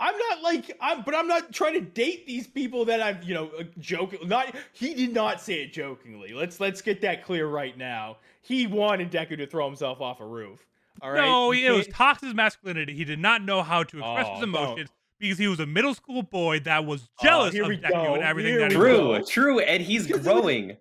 I'm 0.00 0.16
not 0.16 0.42
like 0.42 0.76
I'm 0.80 1.02
but 1.02 1.16
I'm 1.16 1.26
not 1.26 1.52
trying 1.52 1.74
to 1.74 1.80
date 1.80 2.24
these 2.26 2.46
people 2.46 2.84
that 2.84 3.02
I'm 3.02 3.20
you 3.24 3.34
know 3.34 3.50
uh, 3.58 3.64
joking 3.80 4.28
not 4.28 4.54
he 4.72 4.94
did 4.94 5.12
not 5.12 5.40
say 5.40 5.62
it 5.62 5.72
jokingly 5.72 6.32
let's 6.34 6.60
let's 6.60 6.80
get 6.82 7.00
that 7.00 7.24
clear 7.24 7.48
right 7.48 7.76
now 7.76 8.18
he 8.42 8.68
wanted 8.68 9.10
Deku 9.10 9.36
to 9.38 9.46
throw 9.46 9.66
himself 9.66 10.00
off 10.00 10.20
a 10.20 10.24
roof 10.26 10.64
all 11.02 11.10
right 11.12 11.24
no, 11.24 11.52
You 11.52 11.72
it 11.72 11.76
was 11.76 11.86
can't- 11.86 11.96
toxic 11.96 12.34
masculinity. 12.34 12.94
He 12.94 13.04
did 13.04 13.18
not 13.18 13.42
know 13.42 13.62
how 13.62 13.82
to 13.84 13.98
express 13.98 14.26
Oh, 14.26 14.30
his 14.32 14.40
don't. 14.40 14.48
emotions 14.48 14.90
because 15.18 15.38
he 15.38 15.48
was 15.48 15.60
a 15.60 15.66
middle 15.66 15.94
school 15.94 16.22
boy 16.22 16.60
that 16.60 16.84
was 16.84 17.08
Oh, 17.20 17.24
jealous 17.24 17.52
here 17.54 17.64
of 17.64 17.68
we 17.68 17.78
Deku 17.78 17.90
go, 17.90 18.14
and 18.14 18.22
everything 18.22 18.52
here 18.52 18.60
that 18.60 18.70
he 18.72 18.76
we 18.78 18.82
was 18.92 19.28
True, 19.28 19.42
true, 19.56 19.60
and 19.60 19.82
he's 19.82 20.06
Because 20.06 20.26
it 20.26 20.30
was- 20.32 20.40
growing. 20.42 20.76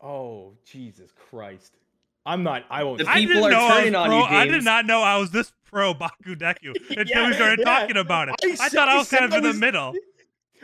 oh 0.00 0.52
Jesus 0.70 1.10
Christ 1.30 1.76
I'm 2.26 2.42
not 2.42 2.64
I 2.70 2.84
won't 2.84 2.98
The 2.98 3.08
I 3.08 3.16
people 3.20 3.34
didn't 3.42 3.54
are 3.54 3.62
was 3.68 3.72
turning 3.78 3.94
on 3.94 4.06
pro. 4.08 4.18
you, 4.18 4.24
I 4.24 4.46
did 4.46 4.64
not 4.64 4.86
know 4.86 5.02
I 5.02 5.18
was 5.18 5.30
this 5.30 5.52
pro 5.64 5.92
Baku 5.94 6.34
Deku 6.36 6.74
until 6.90 7.04
Yeah, 7.06 7.26
we 7.28 7.34
started 7.34 7.58
yeah. 7.60 7.64
talking 7.80 7.96
about 7.98 8.28
it. 8.28 8.34
I 8.42 8.52
I, 8.64 8.68
thought 8.68 8.88
I 8.88 8.94
I 8.94 8.98
was 8.98 9.08
kind 9.10 9.24
of 9.26 9.32
I 9.34 9.36
in 9.38 9.42
the 9.42 9.52
middle. 9.54 9.94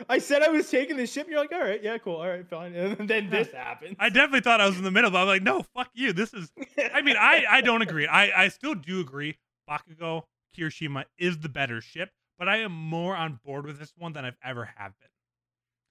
I 0.09 0.17
said 0.17 0.41
I 0.41 0.49
was 0.49 0.69
taking 0.69 0.97
the 0.97 1.05
ship. 1.05 1.27
You're 1.29 1.39
like, 1.39 1.51
all 1.51 1.59
right, 1.59 1.81
yeah, 1.81 1.97
cool, 1.97 2.15
all 2.15 2.27
right, 2.27 2.47
fine. 2.47 2.75
And 2.99 3.07
then 3.07 3.29
this 3.29 3.51
happened. 3.51 3.95
I 3.99 4.09
definitely 4.09 4.41
thought 4.41 4.61
I 4.61 4.67
was 4.67 4.77
in 4.77 4.83
the 4.83 4.91
middle, 4.91 5.11
but 5.11 5.19
I'm 5.19 5.27
like, 5.27 5.43
no, 5.43 5.63
fuck 5.75 5.89
you. 5.93 6.13
This 6.13 6.33
is. 6.33 6.51
I 6.93 7.01
mean, 7.01 7.15
I 7.17 7.45
I 7.49 7.61
don't 7.61 7.81
agree. 7.81 8.07
I 8.07 8.43
I 8.43 8.47
still 8.49 8.75
do 8.75 8.99
agree. 8.99 9.37
Bakugo 9.69 10.23
Kirishima 10.57 11.05
is 11.17 11.39
the 11.39 11.49
better 11.49 11.81
ship, 11.81 12.09
but 12.37 12.49
I 12.49 12.57
am 12.57 12.71
more 12.71 13.15
on 13.15 13.39
board 13.45 13.65
with 13.65 13.79
this 13.79 13.93
one 13.97 14.13
than 14.13 14.25
I've 14.25 14.37
ever 14.43 14.69
have 14.75 14.93
been. 14.99 15.09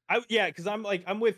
I 0.08 0.24
yeah, 0.28 0.46
because 0.46 0.66
I'm 0.66 0.82
like 0.82 1.04
I'm 1.06 1.20
with 1.20 1.36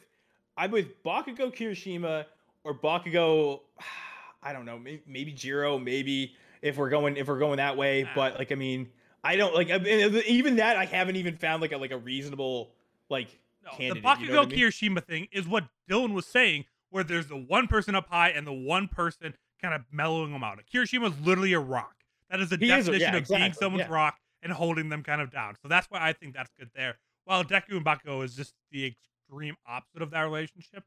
I'm 0.56 0.70
with 0.70 1.02
Bakugo 1.02 1.54
Kirishima 1.54 2.26
or 2.64 2.74
Bakugo. 2.74 3.60
I 4.44 4.52
don't 4.52 4.64
know, 4.64 4.76
maybe, 4.76 5.02
maybe 5.06 5.32
Jiro, 5.32 5.78
maybe 5.78 6.34
if 6.62 6.76
we're 6.76 6.88
going 6.88 7.16
if 7.16 7.28
we're 7.28 7.38
going 7.38 7.58
that 7.58 7.76
way. 7.76 8.08
But 8.14 8.38
like, 8.38 8.50
I 8.50 8.56
mean, 8.56 8.88
I 9.24 9.36
don't 9.36 9.54
like 9.54 9.68
even 9.70 10.56
that 10.56 10.76
I 10.76 10.84
haven't 10.84 11.16
even 11.16 11.36
found 11.36 11.62
like 11.62 11.72
a 11.72 11.76
like 11.78 11.92
a 11.92 11.98
reasonable 11.98 12.70
like 13.08 13.28
No, 13.64 13.70
candidate. 13.70 14.02
the 14.02 14.08
you 14.20 14.28
Bakugo 14.28 14.32
know 14.34 14.42
I 14.42 14.46
mean? 14.46 14.58
Kirishima 14.58 15.04
thing 15.04 15.28
is 15.32 15.46
what 15.46 15.64
Dylan 15.88 16.12
was 16.12 16.26
saying, 16.26 16.64
where 16.90 17.04
there's 17.04 17.28
the 17.28 17.36
one 17.36 17.68
person 17.68 17.94
up 17.94 18.08
high 18.08 18.30
and 18.30 18.46
the 18.46 18.52
one 18.52 18.88
person 18.88 19.34
kind 19.60 19.74
of 19.74 19.82
mellowing 19.92 20.32
them 20.32 20.42
out. 20.42 20.58
Kirishima 20.72 21.12
is 21.12 21.20
literally 21.24 21.52
a 21.52 21.60
rock. 21.60 21.94
That 22.30 22.40
is 22.40 22.48
the 22.48 22.56
He 22.56 22.66
is 22.70 22.88
a- 22.88 22.92
definition 22.92 23.12
yeah, 23.14 23.18
of 23.18 23.28
being 23.28 23.52
someone's 23.52 23.88
yeah. 23.88 23.94
rock 23.94 24.18
and 24.42 24.52
holding 24.52 24.88
them 24.88 25.02
kind 25.04 25.20
of 25.20 25.30
down. 25.30 25.54
So 25.62 25.68
that's 25.68 25.88
why 25.88 26.00
I 26.00 26.12
think 26.12 26.34
that's 26.34 26.50
good 26.58 26.70
there. 26.74 26.96
While 27.24 27.44
Deku 27.44 27.76
and 27.76 27.84
Bakugo 27.84 28.24
is 28.24 28.34
just 28.34 28.54
the 28.72 28.86
extreme 28.86 29.54
opposite 29.68 30.02
of 30.02 30.10
that 30.10 30.22
relationship, 30.22 30.82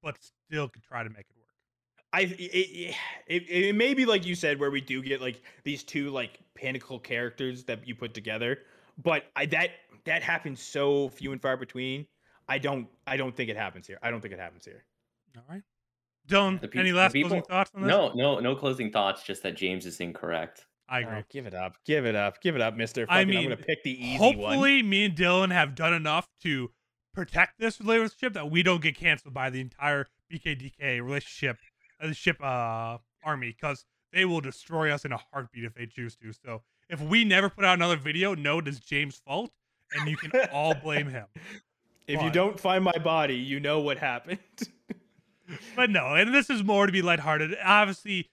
but 0.00 0.16
still 0.46 0.68
could 0.68 0.84
try 0.84 1.02
to 1.02 1.10
make 1.10 1.26
it 1.28 1.34
work. 1.36 1.39
I 2.12 2.22
it, 2.22 2.94
it, 3.28 3.42
it 3.48 3.74
may 3.76 3.94
be 3.94 4.04
like 4.04 4.26
you 4.26 4.34
said 4.34 4.58
where 4.58 4.70
we 4.70 4.80
do 4.80 5.02
get 5.02 5.20
like 5.20 5.40
these 5.64 5.82
two 5.84 6.10
like 6.10 6.40
pinnacle 6.54 6.98
characters 6.98 7.64
that 7.64 7.86
you 7.86 7.94
put 7.94 8.14
together, 8.14 8.58
but 9.02 9.24
I 9.36 9.46
that 9.46 9.70
that 10.04 10.22
happens 10.22 10.60
so 10.62 11.08
few 11.10 11.32
and 11.32 11.40
far 11.40 11.56
between. 11.56 12.06
I 12.48 12.58
don't 12.58 12.88
I 13.06 13.16
don't 13.16 13.34
think 13.36 13.48
it 13.48 13.56
happens 13.56 13.86
here. 13.86 13.98
I 14.02 14.10
don't 14.10 14.20
think 14.20 14.34
it 14.34 14.40
happens 14.40 14.64
here. 14.64 14.84
All 15.36 15.44
right. 15.48 15.62
Dylan, 16.28 16.60
The 16.60 16.68
pe- 16.68 16.80
any 16.80 16.92
last 16.92 17.12
people- 17.12 17.30
closing 17.30 17.44
thoughts 17.44 17.70
on 17.74 17.82
this? 17.82 17.88
No, 17.88 18.12
no, 18.14 18.40
no 18.40 18.54
closing 18.56 18.90
thoughts. 18.90 19.22
Just 19.22 19.42
that 19.44 19.56
James 19.56 19.86
is 19.86 20.00
incorrect. 20.00 20.66
I 20.88 21.00
agree. 21.00 21.18
Oh, 21.18 21.22
give 21.30 21.46
it 21.46 21.54
up. 21.54 21.76
Give 21.86 22.04
it 22.04 22.16
up. 22.16 22.40
Give 22.42 22.56
it 22.56 22.60
up, 22.60 22.74
Mister. 22.76 23.06
I 23.08 23.20
I 23.20 23.24
mean, 23.24 23.36
mean, 23.36 23.38
I'm 23.44 23.44
gonna 23.52 23.56
pick 23.64 23.84
the 23.84 23.92
easy 23.92 24.16
Hopefully, 24.16 24.82
me 24.82 25.04
and 25.04 25.14
Dylan 25.16 25.52
have 25.52 25.76
done 25.76 25.94
enough 25.94 26.28
to 26.42 26.72
protect 27.14 27.60
this 27.60 27.80
relationship 27.80 28.32
that 28.34 28.50
we 28.50 28.64
don't 28.64 28.82
get 28.82 28.96
canceled 28.96 29.32
by 29.32 29.50
the 29.50 29.60
entire 29.60 30.06
BKDK 30.32 31.00
relationship, 31.02 31.58
the 32.08 32.14
ship 32.14 32.42
uh, 32.42 32.98
army, 33.24 33.54
because 33.58 33.84
they 34.12 34.24
will 34.24 34.40
destroy 34.40 34.92
us 34.92 35.04
in 35.04 35.12
a 35.12 35.18
heartbeat 35.32 35.64
if 35.64 35.74
they 35.74 35.86
choose 35.86 36.16
to. 36.16 36.32
So, 36.32 36.62
if 36.88 37.00
we 37.00 37.24
never 37.24 37.48
put 37.48 37.64
out 37.64 37.74
another 37.74 37.96
video, 37.96 38.34
no, 38.34 38.58
it 38.58 38.68
is 38.68 38.80
James' 38.80 39.20
fault, 39.24 39.50
and 39.92 40.08
you 40.08 40.16
can 40.16 40.32
all 40.52 40.74
blame 40.74 41.08
him. 41.08 41.26
If 42.08 42.20
you 42.22 42.30
don't 42.30 42.58
find 42.58 42.82
my 42.82 42.98
body, 42.98 43.36
you 43.36 43.60
know 43.60 43.78
what 43.78 43.96
happened. 43.98 44.40
But 45.76 45.90
no, 45.90 46.14
and 46.14 46.34
this 46.34 46.50
is 46.50 46.62
more 46.62 46.86
to 46.86 46.92
be 46.92 47.02
lighthearted. 47.02 47.56
Obviously, 47.64 48.30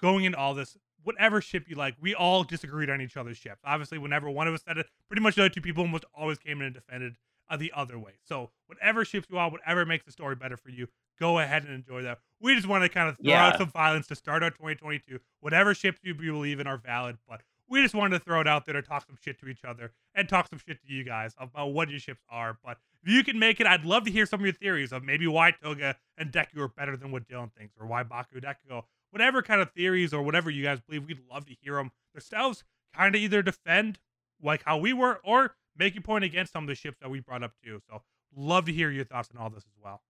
going 0.00 0.24
into 0.24 0.38
all 0.38 0.54
this, 0.54 0.76
whatever 1.02 1.40
ship 1.40 1.64
you 1.68 1.76
like, 1.76 1.96
we 2.00 2.14
all 2.14 2.44
disagreed 2.44 2.90
on 2.90 3.00
each 3.00 3.16
other's 3.16 3.38
ships. 3.38 3.60
Obviously, 3.64 3.98
whenever 3.98 4.30
one 4.30 4.46
of 4.48 4.54
us 4.54 4.62
said 4.66 4.78
it, 4.78 4.86
pretty 5.08 5.22
much 5.22 5.36
the 5.36 5.42
other 5.42 5.48
two 5.48 5.60
people 5.60 5.82
almost 5.82 6.04
always 6.14 6.38
came 6.38 6.60
in 6.60 6.66
and 6.66 6.74
defended 6.74 7.16
uh, 7.50 7.56
the 7.56 7.72
other 7.74 7.98
way. 7.98 8.12
So, 8.26 8.50
whatever 8.66 9.04
ships 9.04 9.26
you 9.28 9.36
want, 9.36 9.52
whatever 9.52 9.84
makes 9.84 10.04
the 10.06 10.12
story 10.12 10.36
better 10.36 10.56
for 10.56 10.70
you, 10.70 10.86
go 11.18 11.38
ahead 11.40 11.64
and 11.64 11.74
enjoy 11.74 12.02
that. 12.02 12.20
We 12.40 12.54
just 12.54 12.66
want 12.66 12.82
to 12.84 12.88
kind 12.88 13.08
of 13.08 13.16
throw 13.16 13.30
Yeah. 13.32 13.48
out 13.48 13.58
some 13.58 13.70
violence 13.70 14.06
to 14.08 14.14
start 14.14 14.42
our 14.42 14.50
2022. 14.50 15.18
Whatever 15.40 15.74
ships 15.74 15.98
you 16.02 16.14
believe 16.14 16.60
in 16.60 16.66
are 16.66 16.78
valid, 16.78 17.18
but 17.28 17.42
we 17.68 17.82
just 17.82 17.94
wanted 17.94 18.18
to 18.18 18.24
throw 18.24 18.40
it 18.40 18.46
out 18.48 18.64
there 18.66 18.72
to 18.74 18.82
talk 18.82 19.06
some 19.06 19.16
shit 19.22 19.38
to 19.40 19.48
each 19.48 19.64
other 19.64 19.92
and 20.14 20.28
talk 20.28 20.48
some 20.48 20.58
shit 20.58 20.80
to 20.82 20.92
you 20.92 21.04
guys 21.04 21.34
about 21.38 21.66
what 21.72 21.88
your 21.90 22.00
ships 22.00 22.22
are. 22.30 22.58
But 22.64 22.78
if 23.02 23.12
you 23.12 23.22
can 23.22 23.38
make 23.38 23.60
it, 23.60 23.66
I'd 23.66 23.84
love 23.84 24.04
to 24.04 24.10
hear 24.10 24.26
some 24.26 24.40
of 24.40 24.46
your 24.46 24.54
theories 24.54 24.92
of 24.92 25.04
maybe 25.04 25.26
why 25.26 25.50
Toga 25.52 25.96
and 26.16 26.32
Deku 26.32 26.58
are 26.58 26.68
better 26.68 26.96
than 26.96 27.12
what 27.12 27.28
Dylan 27.28 27.52
thinks, 27.52 27.74
or 27.78 27.86
why 27.86 28.02
Baku 28.02 28.40
Deku 28.40 28.56
go. 28.68 28.86
Whatever 29.10 29.42
kind 29.42 29.60
of 29.60 29.70
theories 29.72 30.12
or 30.14 30.22
whatever 30.22 30.50
you 30.50 30.62
guys 30.62 30.80
believe, 30.80 31.04
we'd 31.06 31.20
love 31.30 31.46
to 31.46 31.54
hear 31.60 31.74
them 31.74 31.90
themselves. 32.14 32.64
Kind 32.94 33.14
of 33.14 33.20
either 33.20 33.42
defend 33.42 33.98
like 34.42 34.62
how 34.64 34.78
we 34.78 34.92
were, 34.92 35.20
or 35.22 35.54
make 35.76 35.94
your 35.94 36.02
point 36.02 36.24
against 36.24 36.52
some 36.52 36.64
of 36.64 36.68
the 36.68 36.74
ships 36.74 36.98
that 37.00 37.10
we 37.10 37.20
brought 37.20 37.42
up 37.42 37.52
too. 37.64 37.80
So 37.88 38.02
love 38.36 38.66
to 38.66 38.72
hear 38.72 38.90
your 38.90 39.04
thoughts 39.04 39.28
on 39.34 39.40
all 39.42 39.50
this 39.50 39.64
as 39.64 39.76
well. 39.82 40.02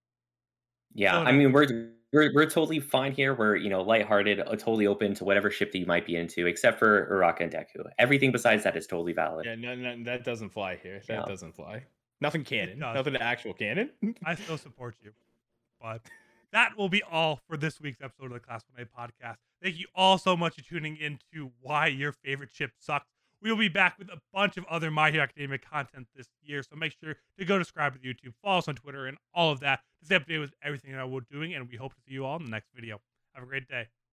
Yeah, 0.94 1.12
So 1.12 1.18
I 1.22 1.32
mean 1.32 1.52
we're 1.52 1.66
we're 2.12 2.32
we're 2.34 2.46
totally 2.50 2.80
fine 2.80 3.12
here. 3.12 3.32
We're 3.34 3.54
you 3.56 3.70
know 3.70 3.80
lighthearted, 3.82 4.40
uh, 4.40 4.44
totally 4.56 4.86
open 4.88 5.14
to 5.14 5.24
whatever 5.24 5.50
ship 5.50 5.70
that 5.72 5.78
you 5.78 5.86
might 5.86 6.04
be 6.04 6.16
into, 6.16 6.46
except 6.46 6.78
for 6.80 7.06
Uraka 7.12 7.40
and 7.42 7.52
Deku. 7.52 7.88
Everything 7.98 8.32
besides 8.32 8.64
that 8.64 8.76
is 8.76 8.86
totally 8.88 9.12
valid. 9.12 9.46
yeah, 9.46 9.54
no, 9.54 9.74
no, 9.76 10.02
that 10.04 10.24
doesn't 10.24 10.50
fly 10.50 10.76
here. 10.82 11.00
That 11.06 11.20
Yeah. 11.20 11.24
doesn't 11.26 11.54
fly. 11.54 11.84
Nothing 12.20 12.42
canon. 12.44 12.80
does. 12.80 12.94
Nothing 12.96 13.16
actual 13.16 13.54
canon. 13.54 13.90
I 14.24 14.34
still 14.34 14.58
support 14.58 14.96
you. 15.02 15.12
But 15.80 16.02
that 16.52 16.76
will 16.76 16.88
be 16.88 17.02
all 17.04 17.40
for 17.48 17.56
this 17.56 17.80
week's 17.80 18.02
episode 18.02 18.26
of 18.26 18.32
the 18.32 18.40
Class 18.40 18.64
1A 18.76 18.86
podcast. 18.86 19.36
Thank 19.62 19.78
you 19.78 19.86
all 19.94 20.18
so 20.18 20.36
much 20.36 20.56
for 20.56 20.62
tuning 20.62 20.96
in 20.96 21.20
to 21.32 21.52
why 21.60 21.86
your 21.86 22.12
favorite 22.12 22.50
ship 22.52 22.72
sucks. 22.78 23.06
We 23.42 23.50
will 23.50 23.58
be 23.58 23.68
back 23.68 23.98
with 23.98 24.08
a 24.10 24.20
bunch 24.34 24.56
of 24.58 24.64
other 24.66 24.90
My 24.90 25.10
Hero 25.10 25.24
Academia 25.24 25.58
content 25.58 26.08
this 26.14 26.26
year, 26.42 26.62
so 26.62 26.76
make 26.76 26.94
sure 27.02 27.16
to 27.38 27.44
go 27.44 27.58
subscribe 27.58 27.94
to 27.94 27.98
the 27.98 28.08
YouTube, 28.08 28.34
follow 28.42 28.58
us 28.58 28.68
on 28.68 28.74
Twitter, 28.74 29.06
and 29.06 29.16
all 29.34 29.50
of 29.50 29.60
that 29.60 29.80
to 30.00 30.06
stay 30.06 30.18
updated 30.18 30.40
with 30.40 30.54
everything 30.62 30.92
that 30.92 31.08
we're 31.08 31.20
doing. 31.30 31.54
And 31.54 31.68
we 31.68 31.76
hope 31.76 31.94
to 31.94 32.00
see 32.06 32.12
you 32.12 32.26
all 32.26 32.36
in 32.36 32.44
the 32.44 32.50
next 32.50 32.68
video. 32.74 33.00
Have 33.34 33.44
a 33.44 33.46
great 33.46 33.66
day. 33.66 33.88